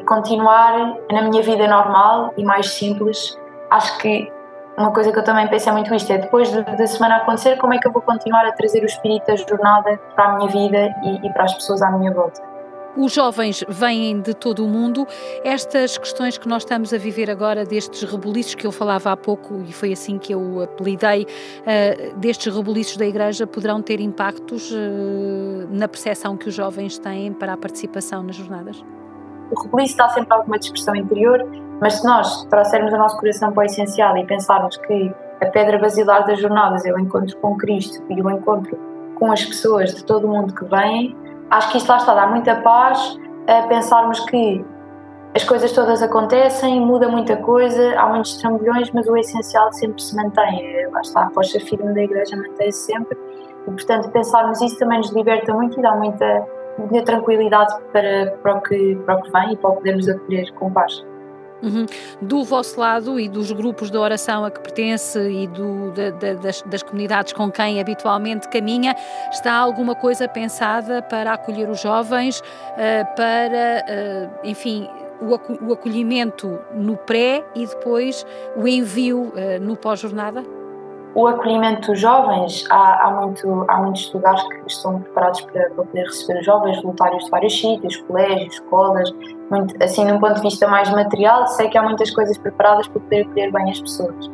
continuar 0.06 0.96
na 1.10 1.22
minha 1.22 1.42
vida 1.42 1.68
normal 1.68 2.32
e 2.36 2.44
mais 2.44 2.66
simples? 2.70 3.38
Acho 3.70 3.96
que 3.98 4.30
uma 4.76 4.92
coisa 4.92 5.10
que 5.10 5.18
eu 5.18 5.24
também 5.24 5.48
penso 5.48 5.68
é 5.68 5.72
muito 5.72 5.94
isto, 5.94 6.12
é 6.12 6.18
depois 6.18 6.50
da 6.50 6.86
semana 6.86 7.16
acontecer, 7.16 7.56
como 7.56 7.72
é 7.72 7.78
que 7.78 7.88
eu 7.88 7.92
vou 7.92 8.02
continuar 8.02 8.46
a 8.46 8.52
trazer 8.52 8.82
o 8.82 8.86
espírito 8.86 9.26
da 9.26 9.36
jornada 9.36 9.98
para 10.14 10.24
a 10.24 10.36
minha 10.36 10.48
vida 10.48 10.94
e, 11.02 11.26
e 11.26 11.32
para 11.32 11.44
as 11.44 11.54
pessoas 11.54 11.80
à 11.80 11.90
minha 11.90 12.12
volta. 12.12 12.42
Os 12.96 13.12
jovens 13.12 13.62
vêm 13.68 14.20
de 14.22 14.32
todo 14.32 14.64
o 14.64 14.68
mundo. 14.68 15.06
Estas 15.44 15.98
questões 15.98 16.38
que 16.38 16.48
nós 16.48 16.62
estamos 16.62 16.94
a 16.94 16.98
viver 16.98 17.30
agora, 17.30 17.62
destes 17.62 18.02
rebuliços 18.10 18.54
que 18.54 18.66
eu 18.66 18.72
falava 18.72 19.12
há 19.12 19.16
pouco, 19.16 19.62
e 19.68 19.72
foi 19.72 19.92
assim 19.92 20.18
que 20.18 20.32
eu 20.32 20.62
apelidei, 20.62 21.24
uh, 21.24 22.16
destes 22.16 22.54
rebuliços 22.54 22.96
da 22.96 23.06
Igreja, 23.06 23.46
poderão 23.46 23.82
ter 23.82 24.00
impactos 24.00 24.70
uh, 24.70 25.68
na 25.68 25.86
percepção 25.86 26.38
que 26.38 26.48
os 26.48 26.54
jovens 26.54 26.98
têm 26.98 27.34
para 27.34 27.52
a 27.52 27.56
participação 27.56 28.22
nas 28.22 28.36
jornadas? 28.36 28.82
O 29.50 29.62
rebuliço 29.62 29.96
dá 29.98 30.08
sempre 30.08 30.34
alguma 30.34 30.58
dispersão 30.58 30.96
interior 30.96 31.46
mas 31.80 31.94
se 31.94 32.06
nós 32.06 32.44
trouxermos 32.44 32.92
o 32.92 32.96
nosso 32.96 33.18
coração 33.18 33.52
para 33.52 33.62
o 33.62 33.66
essencial 33.66 34.16
e 34.16 34.26
pensarmos 34.26 34.76
que 34.76 35.14
a 35.40 35.46
pedra 35.46 35.78
basilar 35.78 36.26
das 36.26 36.40
jornadas 36.40 36.84
é 36.86 36.92
o 36.92 36.98
encontro 36.98 37.36
com 37.38 37.56
Cristo 37.56 38.02
e 38.08 38.20
o 38.20 38.30
encontro 38.30 38.78
com 39.16 39.30
as 39.32 39.44
pessoas 39.44 39.94
de 39.94 40.04
todo 40.04 40.26
o 40.26 40.28
mundo 40.28 40.54
que 40.54 40.64
vêm, 40.64 41.16
acho 41.50 41.70
que 41.70 41.78
isto 41.78 41.88
lá 41.88 41.96
está, 41.96 42.14
dá 42.14 42.26
muita 42.26 42.56
paz 42.56 43.18
a 43.46 43.62
pensarmos 43.66 44.20
que 44.20 44.64
as 45.34 45.44
coisas 45.44 45.70
todas 45.72 46.02
acontecem, 46.02 46.80
muda 46.80 47.08
muita 47.08 47.36
coisa, 47.36 47.98
há 47.98 48.06
muitos 48.06 48.38
trambolhões, 48.38 48.90
mas 48.92 49.06
o 49.06 49.16
essencial 49.16 49.70
sempre 49.72 50.02
se 50.02 50.16
mantém. 50.16 50.64
É, 50.64 50.88
lá 50.88 51.00
está, 51.00 51.20
a 51.20 51.30
rocha 51.34 51.60
firme 51.60 51.92
da 51.92 52.02
igreja 52.02 52.36
mantém-se 52.36 52.86
sempre 52.86 53.18
e, 53.66 53.70
portanto, 53.70 54.10
pensarmos 54.10 54.60
isso 54.62 54.78
também 54.78 54.98
nos 54.98 55.12
liberta 55.12 55.52
muito 55.52 55.78
e 55.78 55.82
dá 55.82 55.94
muita, 55.94 56.46
muita 56.78 57.04
tranquilidade 57.04 57.74
para, 57.92 58.30
para, 58.42 58.54
o 58.54 58.60
que, 58.62 58.96
para 59.04 59.16
o 59.16 59.22
que 59.22 59.30
vem 59.30 59.52
e 59.52 59.56
para 59.56 59.70
o 59.70 59.74
podermos 59.74 60.08
acolher 60.08 60.50
com 60.54 60.72
paz. 60.72 61.04
Uhum. 61.62 61.86
Do 62.20 62.44
vosso 62.44 62.78
lado 62.78 63.18
e 63.18 63.28
dos 63.28 63.50
grupos 63.50 63.90
de 63.90 63.96
oração 63.96 64.44
a 64.44 64.50
que 64.50 64.60
pertence 64.60 65.18
e 65.18 65.46
do, 65.46 65.90
da, 65.92 66.10
da, 66.10 66.34
das, 66.34 66.62
das, 66.62 66.82
comunidades 66.82 67.32
com 67.32 67.50
quem 67.50 67.80
habitualmente 67.80 68.48
caminha, 68.48 68.94
está 69.30 69.54
alguma 69.54 69.94
coisa 69.94 70.28
pensada 70.28 71.02
para 71.02 71.32
acolher 71.32 71.68
os 71.70 71.80
jovens, 71.80 72.40
uh, 72.40 73.16
para, 73.16 73.84
uh, 73.88 74.46
enfim, 74.46 74.88
o, 75.20 75.72
acolhimento 75.72 76.58
no 76.74 76.96
pré 76.96 77.42
e 77.54 77.66
depois 77.66 78.26
o 78.54 78.68
envio 78.68 79.32
uh, 79.32 79.60
no 79.60 79.76
pós-jornada? 79.76 80.44
O 81.16 81.26
acolhimento 81.26 81.92
dos 81.92 81.98
jovens, 81.98 82.66
há, 82.68 83.06
há, 83.06 83.10
muito, 83.10 83.64
há 83.68 83.78
muitos 83.78 84.12
lugares 84.12 84.42
que 84.42 84.66
estão 84.66 85.00
preparados 85.00 85.40
para, 85.40 85.70
poder 85.70 86.04
receber 86.04 86.42
jovens, 86.42 86.76
voluntários 86.82 87.24
de 87.24 87.30
vários 87.30 87.58
sítios, 87.58 87.96
colégios, 88.02 88.52
escolas, 88.52 89.10
muito, 89.50 89.82
assim, 89.82 90.04
num 90.04 90.20
ponto 90.20 90.34
de 90.34 90.42
vista 90.42 90.68
mais 90.68 90.90
material, 90.90 91.46
sei 91.46 91.70
que 91.70 91.78
há 91.78 91.82
muitas 91.82 92.10
coisas 92.10 92.36
preparadas 92.36 92.86
para 92.88 93.00
poder 93.00 93.22
acolher 93.22 93.50
bem 93.50 93.70
as 93.70 93.80
pessoas. 93.80 94.30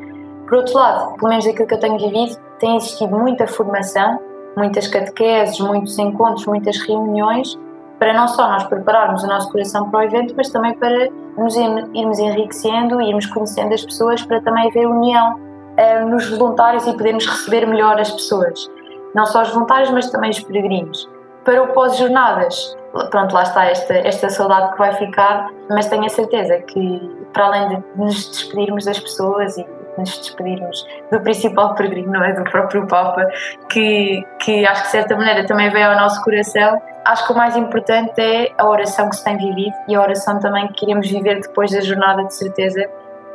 Por 0.48 0.58
outro 0.58 0.74
lado, 0.74 1.14
pelo 1.18 1.28
menos 1.28 1.46
aquilo 1.46 1.68
que 1.68 1.74
eu 1.74 1.78
tenho 1.78 1.98
vivido, 1.98 2.36
tem 2.58 2.76
existido 2.76 3.16
muita 3.16 3.46
formação, 3.46 4.18
muitas 4.56 4.88
catequeses, 4.88 5.60
muitos 5.60 5.96
encontros, 6.00 6.44
muitas 6.46 6.80
reuniões, 6.80 7.56
para 8.00 8.12
não 8.12 8.26
só 8.26 8.48
nós 8.48 8.64
prepararmos 8.64 9.22
o 9.22 9.28
nosso 9.28 9.52
coração 9.52 9.88
para 9.88 10.00
o 10.00 10.02
evento, 10.02 10.34
mas 10.36 10.50
também 10.50 10.74
para 10.74 11.08
nos 11.38 11.54
irmos 11.54 12.18
enriquecendo 12.18 13.00
e 13.00 13.10
irmos 13.10 13.26
conhecendo 13.26 13.72
as 13.72 13.84
pessoas, 13.84 14.24
para 14.24 14.40
também 14.40 14.68
haver 14.68 14.84
união 14.84 15.51
uh, 15.78 16.08
nos 16.08 16.28
voluntários 16.30 16.86
e 16.86 16.92
podermos 16.92 17.26
receber 17.26 17.66
melhor 17.66 18.00
as 18.00 18.10
pessoas. 18.10 18.70
Não 19.14 19.26
só 19.26 19.42
os 19.42 19.50
voluntários, 19.50 19.90
mas 19.90 20.10
também 20.10 20.30
os 20.30 20.40
peregrinos. 20.40 21.08
Para 21.44 21.62
o 21.62 21.68
pós-jornadas, 21.68 22.76
pronto, 23.10 23.34
lá 23.34 23.42
está 23.42 23.64
esta, 23.66 23.94
esta 23.94 24.28
saudade 24.30 24.72
que 24.72 24.78
vai 24.78 24.92
ficar, 24.94 25.50
mas 25.68 25.88
tenho 25.88 26.04
a 26.04 26.08
certeza 26.08 26.58
que, 26.58 27.26
para 27.32 27.46
além 27.46 27.68
de 27.68 27.84
nos 27.96 28.28
despedirmos 28.28 28.84
das 28.84 28.98
pessoas 28.98 29.58
e 29.58 29.66
nos 29.98 30.18
despedirmos 30.18 30.86
do 31.10 31.20
principal 31.20 31.74
peregrino, 31.74 32.12
não 32.12 32.24
é? 32.24 32.32
Do 32.32 32.44
próprio 32.44 32.86
Papa, 32.86 33.26
que, 33.68 34.24
que 34.40 34.64
acho 34.66 34.82
que 34.82 34.86
de 34.86 34.92
certa 34.92 35.16
maneira 35.16 35.46
também 35.46 35.70
veio 35.70 35.90
ao 35.90 35.96
nosso 35.96 36.22
coração. 36.22 36.80
Acho 37.04 37.26
que 37.26 37.32
o 37.32 37.36
mais 37.36 37.56
importante 37.56 38.20
é 38.20 38.52
a 38.56 38.68
oração 38.68 39.10
que 39.10 39.16
se 39.16 39.24
tem 39.24 39.36
vivido 39.36 39.74
e 39.88 39.94
a 39.94 40.00
oração 40.00 40.38
também 40.38 40.68
que 40.68 40.74
queremos 40.74 41.10
viver 41.10 41.40
depois 41.40 41.72
da 41.72 41.80
jornada, 41.80 42.24
de 42.24 42.34
certeza, 42.34 42.88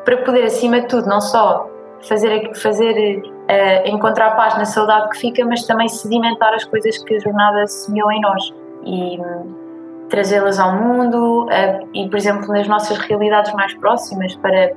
para 0.06 0.18
poder, 0.18 0.46
acima 0.46 0.80
de 0.80 0.88
tudo, 0.88 1.08
não 1.08 1.20
só 1.20 1.70
fazer, 2.02 2.56
fazer 2.56 3.20
uh, 3.20 3.88
encontrar 3.88 4.32
paz 4.36 4.58
na 4.58 4.66
saudade 4.66 5.10
que 5.10 5.18
fica, 5.18 5.46
mas 5.46 5.66
também 5.66 5.88
sedimentar 5.88 6.54
as 6.54 6.64
coisas 6.64 6.98
que 6.98 7.16
a 7.16 7.20
jornada 7.20 7.66
semeou 7.68 8.12
em 8.12 8.22
nós 8.22 8.54
e 8.84 9.20
um, 9.20 10.08
trazê-las 10.10 10.60
ao 10.60 10.74
mundo 10.74 11.46
uh, 11.46 11.90
e, 11.94 12.10
por 12.10 12.18
exemplo, 12.18 12.48
nas 12.48 12.68
nossas 12.68 12.98
realidades 12.98 13.54
mais 13.54 13.74
próximas 13.76 14.36
para 14.36 14.72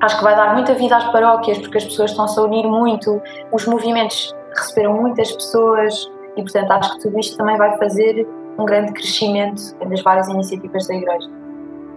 acho 0.00 0.18
que 0.18 0.24
vai 0.24 0.36
dar 0.36 0.54
muita 0.54 0.74
vida 0.74 0.96
às 0.96 1.04
paróquias 1.10 1.58
porque 1.58 1.78
as 1.78 1.84
pessoas 1.84 2.10
estão-se 2.10 2.38
a 2.38 2.42
unir 2.42 2.66
muito, 2.66 3.20
os 3.52 3.66
movimentos 3.66 4.34
receberam 4.56 4.94
muitas 4.94 5.32
pessoas 5.32 6.10
e, 6.36 6.42
portanto, 6.42 6.70
acho 6.70 6.94
que 6.94 7.02
tudo 7.02 7.18
isto 7.18 7.36
também 7.36 7.56
vai 7.56 7.76
fazer 7.78 8.26
um 8.58 8.64
grande 8.64 8.92
crescimento 8.92 9.60
das 9.88 10.02
várias 10.02 10.28
iniciativas 10.28 10.86
da 10.86 10.94
Igreja. 10.94 11.37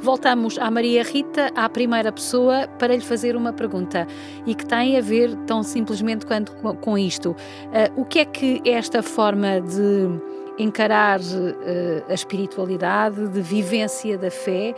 Voltamos 0.02 0.58
à 0.58 0.72
Maria 0.72 1.04
Rita, 1.04 1.52
à 1.56 1.70
primeira 1.70 2.12
pessoa, 2.12 2.68
para 2.80 2.96
lhe 2.96 3.02
fazer 3.02 3.36
uma 3.36 3.54
pergunta 3.54 4.08
e 4.48 4.56
que 4.56 4.66
tem 4.66 4.98
a 4.98 5.02
ver 5.02 5.36
tão 5.46 5.62
simplesmente 5.62 6.26
quanto 6.26 6.54
com 6.54 6.98
isto. 6.98 7.32
Uh, 7.32 8.02
o 8.02 8.04
que 8.04 8.18
é 8.18 8.26
que 8.26 8.62
esta 8.66 9.04
forma 9.04 9.62
de 9.62 10.10
encarar 10.58 11.20
uh, 11.20 12.04
a 12.10 12.14
espiritualidade, 12.16 13.28
de 13.28 13.42
vivência 13.42 14.18
da 14.18 14.32
fé, 14.32 14.74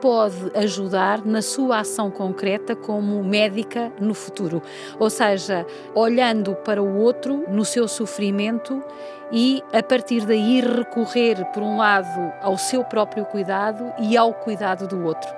pode 0.00 0.50
ajudar 0.54 1.22
na 1.26 1.42
sua 1.42 1.80
ação 1.80 2.10
concreta 2.10 2.74
como 2.74 3.22
médica 3.22 3.92
no 4.00 4.14
futuro. 4.14 4.62
Ou 4.98 5.10
seja, 5.10 5.66
olhando 5.94 6.54
para 6.54 6.82
o 6.82 6.96
outro, 7.00 7.44
no 7.50 7.66
seu 7.66 7.86
sofrimento 7.86 8.82
e 9.32 9.62
a 9.72 9.82
partir 9.82 10.26
daí 10.26 10.60
recorrer, 10.60 11.44
por 11.52 11.62
um 11.62 11.76
lado, 11.76 12.32
ao 12.40 12.56
seu 12.56 12.84
próprio 12.84 13.24
cuidado 13.24 13.92
e 13.98 14.16
ao 14.16 14.32
cuidado 14.32 14.86
do 14.86 15.04
outro. 15.04 15.30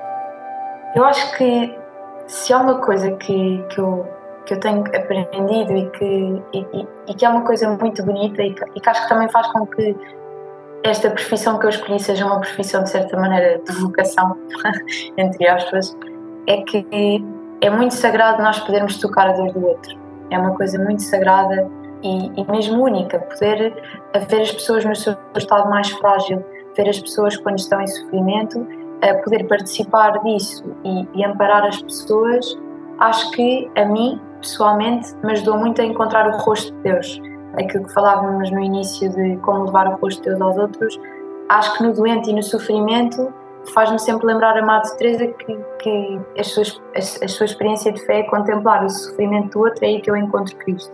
Eu 0.94 1.05
acho 1.05 1.37
que 1.37 1.79
se 2.27 2.53
há 2.53 2.59
uma 2.59 2.81
coisa 2.81 3.12
que, 3.12 3.64
que 3.70 3.79
eu 3.79 4.07
que 4.46 4.55
eu 4.55 4.61
tenho 4.61 4.81
aprendido 4.81 5.77
e 5.77 5.90
que, 5.90 6.42
e, 6.55 6.87
e 7.09 7.14
que 7.14 7.27
é 7.27 7.29
uma 7.29 7.42
coisa 7.42 7.68
muito 7.68 8.03
bonita 8.05 8.42
e 8.42 8.55
que, 8.55 8.64
e 8.77 8.81
que 8.81 8.88
acho 8.88 9.03
que 9.03 9.09
também 9.09 9.29
faz 9.29 9.49
com 9.49 9.66
que 9.66 9.94
esta 10.85 11.11
profissão 11.11 11.59
que 11.59 11.66
eu 11.66 11.70
escolhi 11.70 11.99
seja 11.99 12.25
uma 12.25 12.40
profissão 12.40 12.85
de 12.85 12.90
certa 12.90 13.16
maneira 13.18 13.59
de 13.59 13.72
vocação, 13.72 14.37
entre 15.18 15.49
aspas, 15.49 15.96
é 16.46 16.62
que 16.62 16.87
é 17.61 17.70
muito 17.70 17.94
sagrado 17.94 18.42
nós 18.42 18.61
podermos 18.61 18.99
tocar 18.99 19.29
a 19.29 19.33
dor 19.33 19.53
do 19.53 19.66
outro. 19.66 19.99
É 20.31 20.38
uma 20.38 20.55
coisa 20.55 20.79
muito 20.79 21.03
sagrada 21.03 21.68
e, 22.02 22.40
e 22.40 22.50
mesmo 22.50 22.82
única, 22.82 23.18
poder 23.18 23.74
ver 24.28 24.40
as 24.40 24.52
pessoas 24.52 24.85
no 24.85 24.94
seu 24.94 25.16
estado 25.37 25.68
mais 25.70 25.90
frágil, 25.90 26.44
ver 26.76 26.88
as 26.88 26.98
pessoas 26.98 27.37
quando 27.37 27.59
estão 27.59 27.80
em 27.80 27.87
sofrimento, 27.87 28.66
poder 29.24 29.46
participar 29.46 30.22
disso 30.22 30.64
e, 30.85 31.06
e 31.14 31.24
amparar 31.24 31.64
as 31.64 31.80
pessoas, 31.80 32.59
acho 32.98 33.30
que 33.32 33.70
a 33.76 33.85
mim 33.85 34.20
pessoalmente 34.40 35.14
me 35.22 35.32
ajudou 35.32 35.59
muito 35.59 35.80
a 35.80 35.85
encontrar 35.85 36.28
o 36.28 36.38
rosto 36.38 36.72
de 36.76 36.82
Deus. 36.82 37.20
Aquilo 37.59 37.85
que 37.85 37.92
falávamos 37.92 38.50
no 38.50 38.61
início 38.61 39.09
de 39.11 39.37
como 39.38 39.64
levar 39.64 39.88
o 39.88 39.96
rosto 39.96 40.22
de 40.22 40.30
Deus 40.30 40.40
aos 40.40 40.56
outros, 40.56 41.00
acho 41.48 41.76
que 41.76 41.82
no 41.82 41.92
doente 41.92 42.30
e 42.30 42.35
no 42.35 42.42
sofrimento 42.42 43.32
faz-me 43.74 43.98
sempre 43.98 44.26
lembrar 44.26 44.56
a 44.56 44.62
Madre 44.62 44.96
Teresa 44.96 45.26
que, 45.26 45.59
que 45.80 46.20
a, 46.38 46.44
sua, 46.44 46.62
a, 46.94 46.98
a, 46.98 47.28
sua 47.28 47.46
experiência 47.46 47.92
de 47.92 48.00
fé 48.04 48.20
é 48.20 48.22
contemplar 48.24 48.85
o 48.85 48.88
sofrimento 48.88 49.59
do 49.59 49.64
outro, 49.64 49.85
é 49.85 49.88
aí 49.88 50.00
que 50.00 50.11
eu 50.11 50.16
encontro 50.16 50.56
Cristo. 50.56 50.92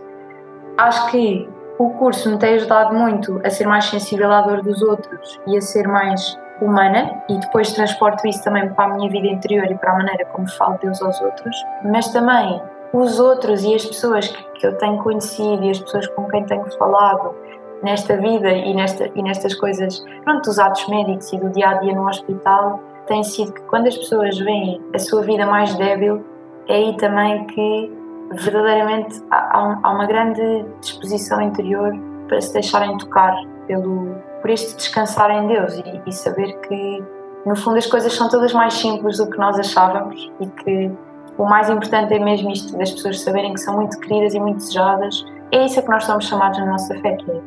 Acho 0.79 1.11
que 1.11 1.49
o 1.79 1.91
curso 1.91 2.31
me 2.31 2.39
tem 2.39 2.55
ajudado 2.55 2.95
muito 2.95 3.41
a 3.45 3.51
ser 3.51 3.67
mais 3.67 3.87
sensível 3.87 4.31
à 4.31 4.41
dor 4.43 4.63
dos 4.63 4.83
outros 4.83 5.41
e 5.47 5.57
a 5.57 5.61
ser 5.61 5.89
mais 5.89 6.39
humana 6.61 7.23
e 7.29 7.39
depois 7.39 7.73
transporto 7.73 8.27
isso 8.27 8.43
também 8.45 8.69
para 8.75 8.85
a 8.85 8.97
minha 8.97 9.11
vida 9.11 9.27
interior 9.27 9.71
e 9.71 9.75
para 9.75 9.93
a 9.93 9.97
maneira 9.97 10.25
como 10.27 10.49
falo 10.53 10.79
Deus 10.81 11.03
aos 11.03 11.21
outros, 11.21 11.57
mas 11.85 12.09
também 12.13 12.63
os 12.93 13.19
outros 13.19 13.65
e 13.65 13.75
as 13.75 13.85
pessoas 13.85 14.29
que, 14.29 14.67
eu 14.67 14.77
tenho 14.79 15.03
conhecido 15.03 15.65
e 15.65 15.71
as 15.71 15.81
pessoas 15.81 16.07
com 16.09 16.29
quem 16.29 16.45
tenho 16.45 16.71
falado 16.79 17.35
nesta 17.83 18.17
vida 18.17 18.49
e, 18.53 18.73
nesta, 18.75 19.11
e 19.13 19.23
nestas 19.23 19.55
coisas, 19.57 20.05
pronto, 20.23 20.45
dos 20.45 20.59
atos 20.59 20.87
médicos 20.87 21.33
e 21.33 21.39
do 21.39 21.51
dia 21.51 21.71
a 21.71 21.75
dia 21.75 21.93
no 21.95 22.07
hospital, 22.09 22.79
tem 23.07 23.25
sido 23.25 23.53
que 23.53 23.63
quando 23.63 23.89
as 23.89 23.97
pessoas 23.97 24.39
veem 24.39 24.81
a 24.95 24.99
sua 25.01 25.23
vida 25.23 25.45
mais 25.47 25.75
débil, 25.75 26.25
é 26.69 26.75
aí 26.75 26.97
também 26.97 27.45
que 27.47 28.02
verdadeiramente 28.35 29.23
há, 29.31 29.79
há 29.83 29.91
uma 29.91 30.07
grande 30.07 30.65
disposição 30.81 31.41
interior 31.41 31.93
para 32.29 32.41
se 32.41 32.53
deixarem 32.53 32.97
tocar 32.99 33.35
pelo, 33.67 34.15
por 34.41 34.51
este 34.51 34.77
descansar 34.77 35.31
em 35.31 35.47
Deus 35.47 35.75
e, 35.75 36.03
e 36.07 36.13
saber 36.13 36.59
que, 36.61 37.05
no 37.45 37.57
fundo, 37.57 37.79
as 37.79 37.87
coisas 37.87 38.13
são 38.15 38.29
todas 38.29 38.53
mais 38.53 38.75
simples 38.75 39.19
do 39.19 39.29
que 39.29 39.39
nós 39.39 39.59
achávamos 39.59 40.31
e 40.41 40.47
que 40.47 40.91
o 41.39 41.45
mais 41.45 41.69
importante 41.71 42.13
é 42.15 42.19
mesmo 42.19 42.51
isto, 42.51 42.77
das 42.77 42.91
pessoas 42.91 43.21
saberem 43.21 43.55
que 43.55 43.61
são 43.61 43.77
muito 43.77 43.99
queridas 44.01 44.35
e 44.35 44.41
muito 44.41 44.59
desejadas. 44.59 45.25
É 45.51 45.65
isso 45.65 45.81
a 45.81 45.83
que 45.83 45.89
nós 45.89 46.05
somos 46.05 46.27
chamados 46.27 46.59
na 46.59 46.67
nossa 46.67 46.95
fé, 47.01 47.17
que 47.17 47.31
é 47.31 47.41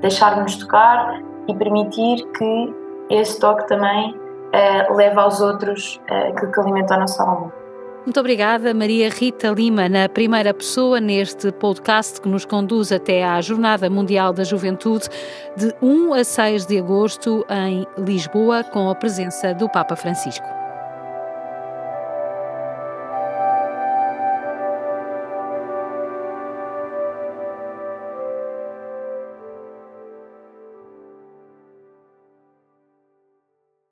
deixar-nos 0.00 0.56
tocar 0.56 1.20
e 1.48 1.54
permitir 1.54 2.24
que 2.32 2.74
esse 3.10 3.38
toque 3.40 3.66
também 3.68 4.14
uh, 4.14 4.94
leve 4.94 5.18
aos 5.18 5.40
outros 5.40 6.00
uh, 6.10 6.30
aquilo 6.30 6.52
que 6.52 6.60
alimenta 6.60 6.94
a 6.94 6.98
nossa 6.98 7.22
alma. 7.22 7.61
Muito 8.04 8.18
obrigada, 8.18 8.74
Maria 8.74 9.08
Rita 9.08 9.50
Lima, 9.50 9.88
na 9.88 10.08
primeira 10.08 10.52
pessoa 10.52 11.00
neste 11.00 11.52
podcast 11.52 12.20
que 12.20 12.28
nos 12.28 12.44
conduz 12.44 12.90
até 12.90 13.24
à 13.24 13.40
Jornada 13.40 13.88
Mundial 13.88 14.32
da 14.32 14.42
Juventude, 14.42 15.08
de 15.56 15.72
1 15.80 16.12
a 16.12 16.24
6 16.24 16.66
de 16.66 16.78
agosto 16.78 17.46
em 17.48 17.86
Lisboa, 17.96 18.64
com 18.64 18.90
a 18.90 18.94
presença 18.96 19.54
do 19.54 19.68
Papa 19.68 19.94
Francisco. 19.94 20.61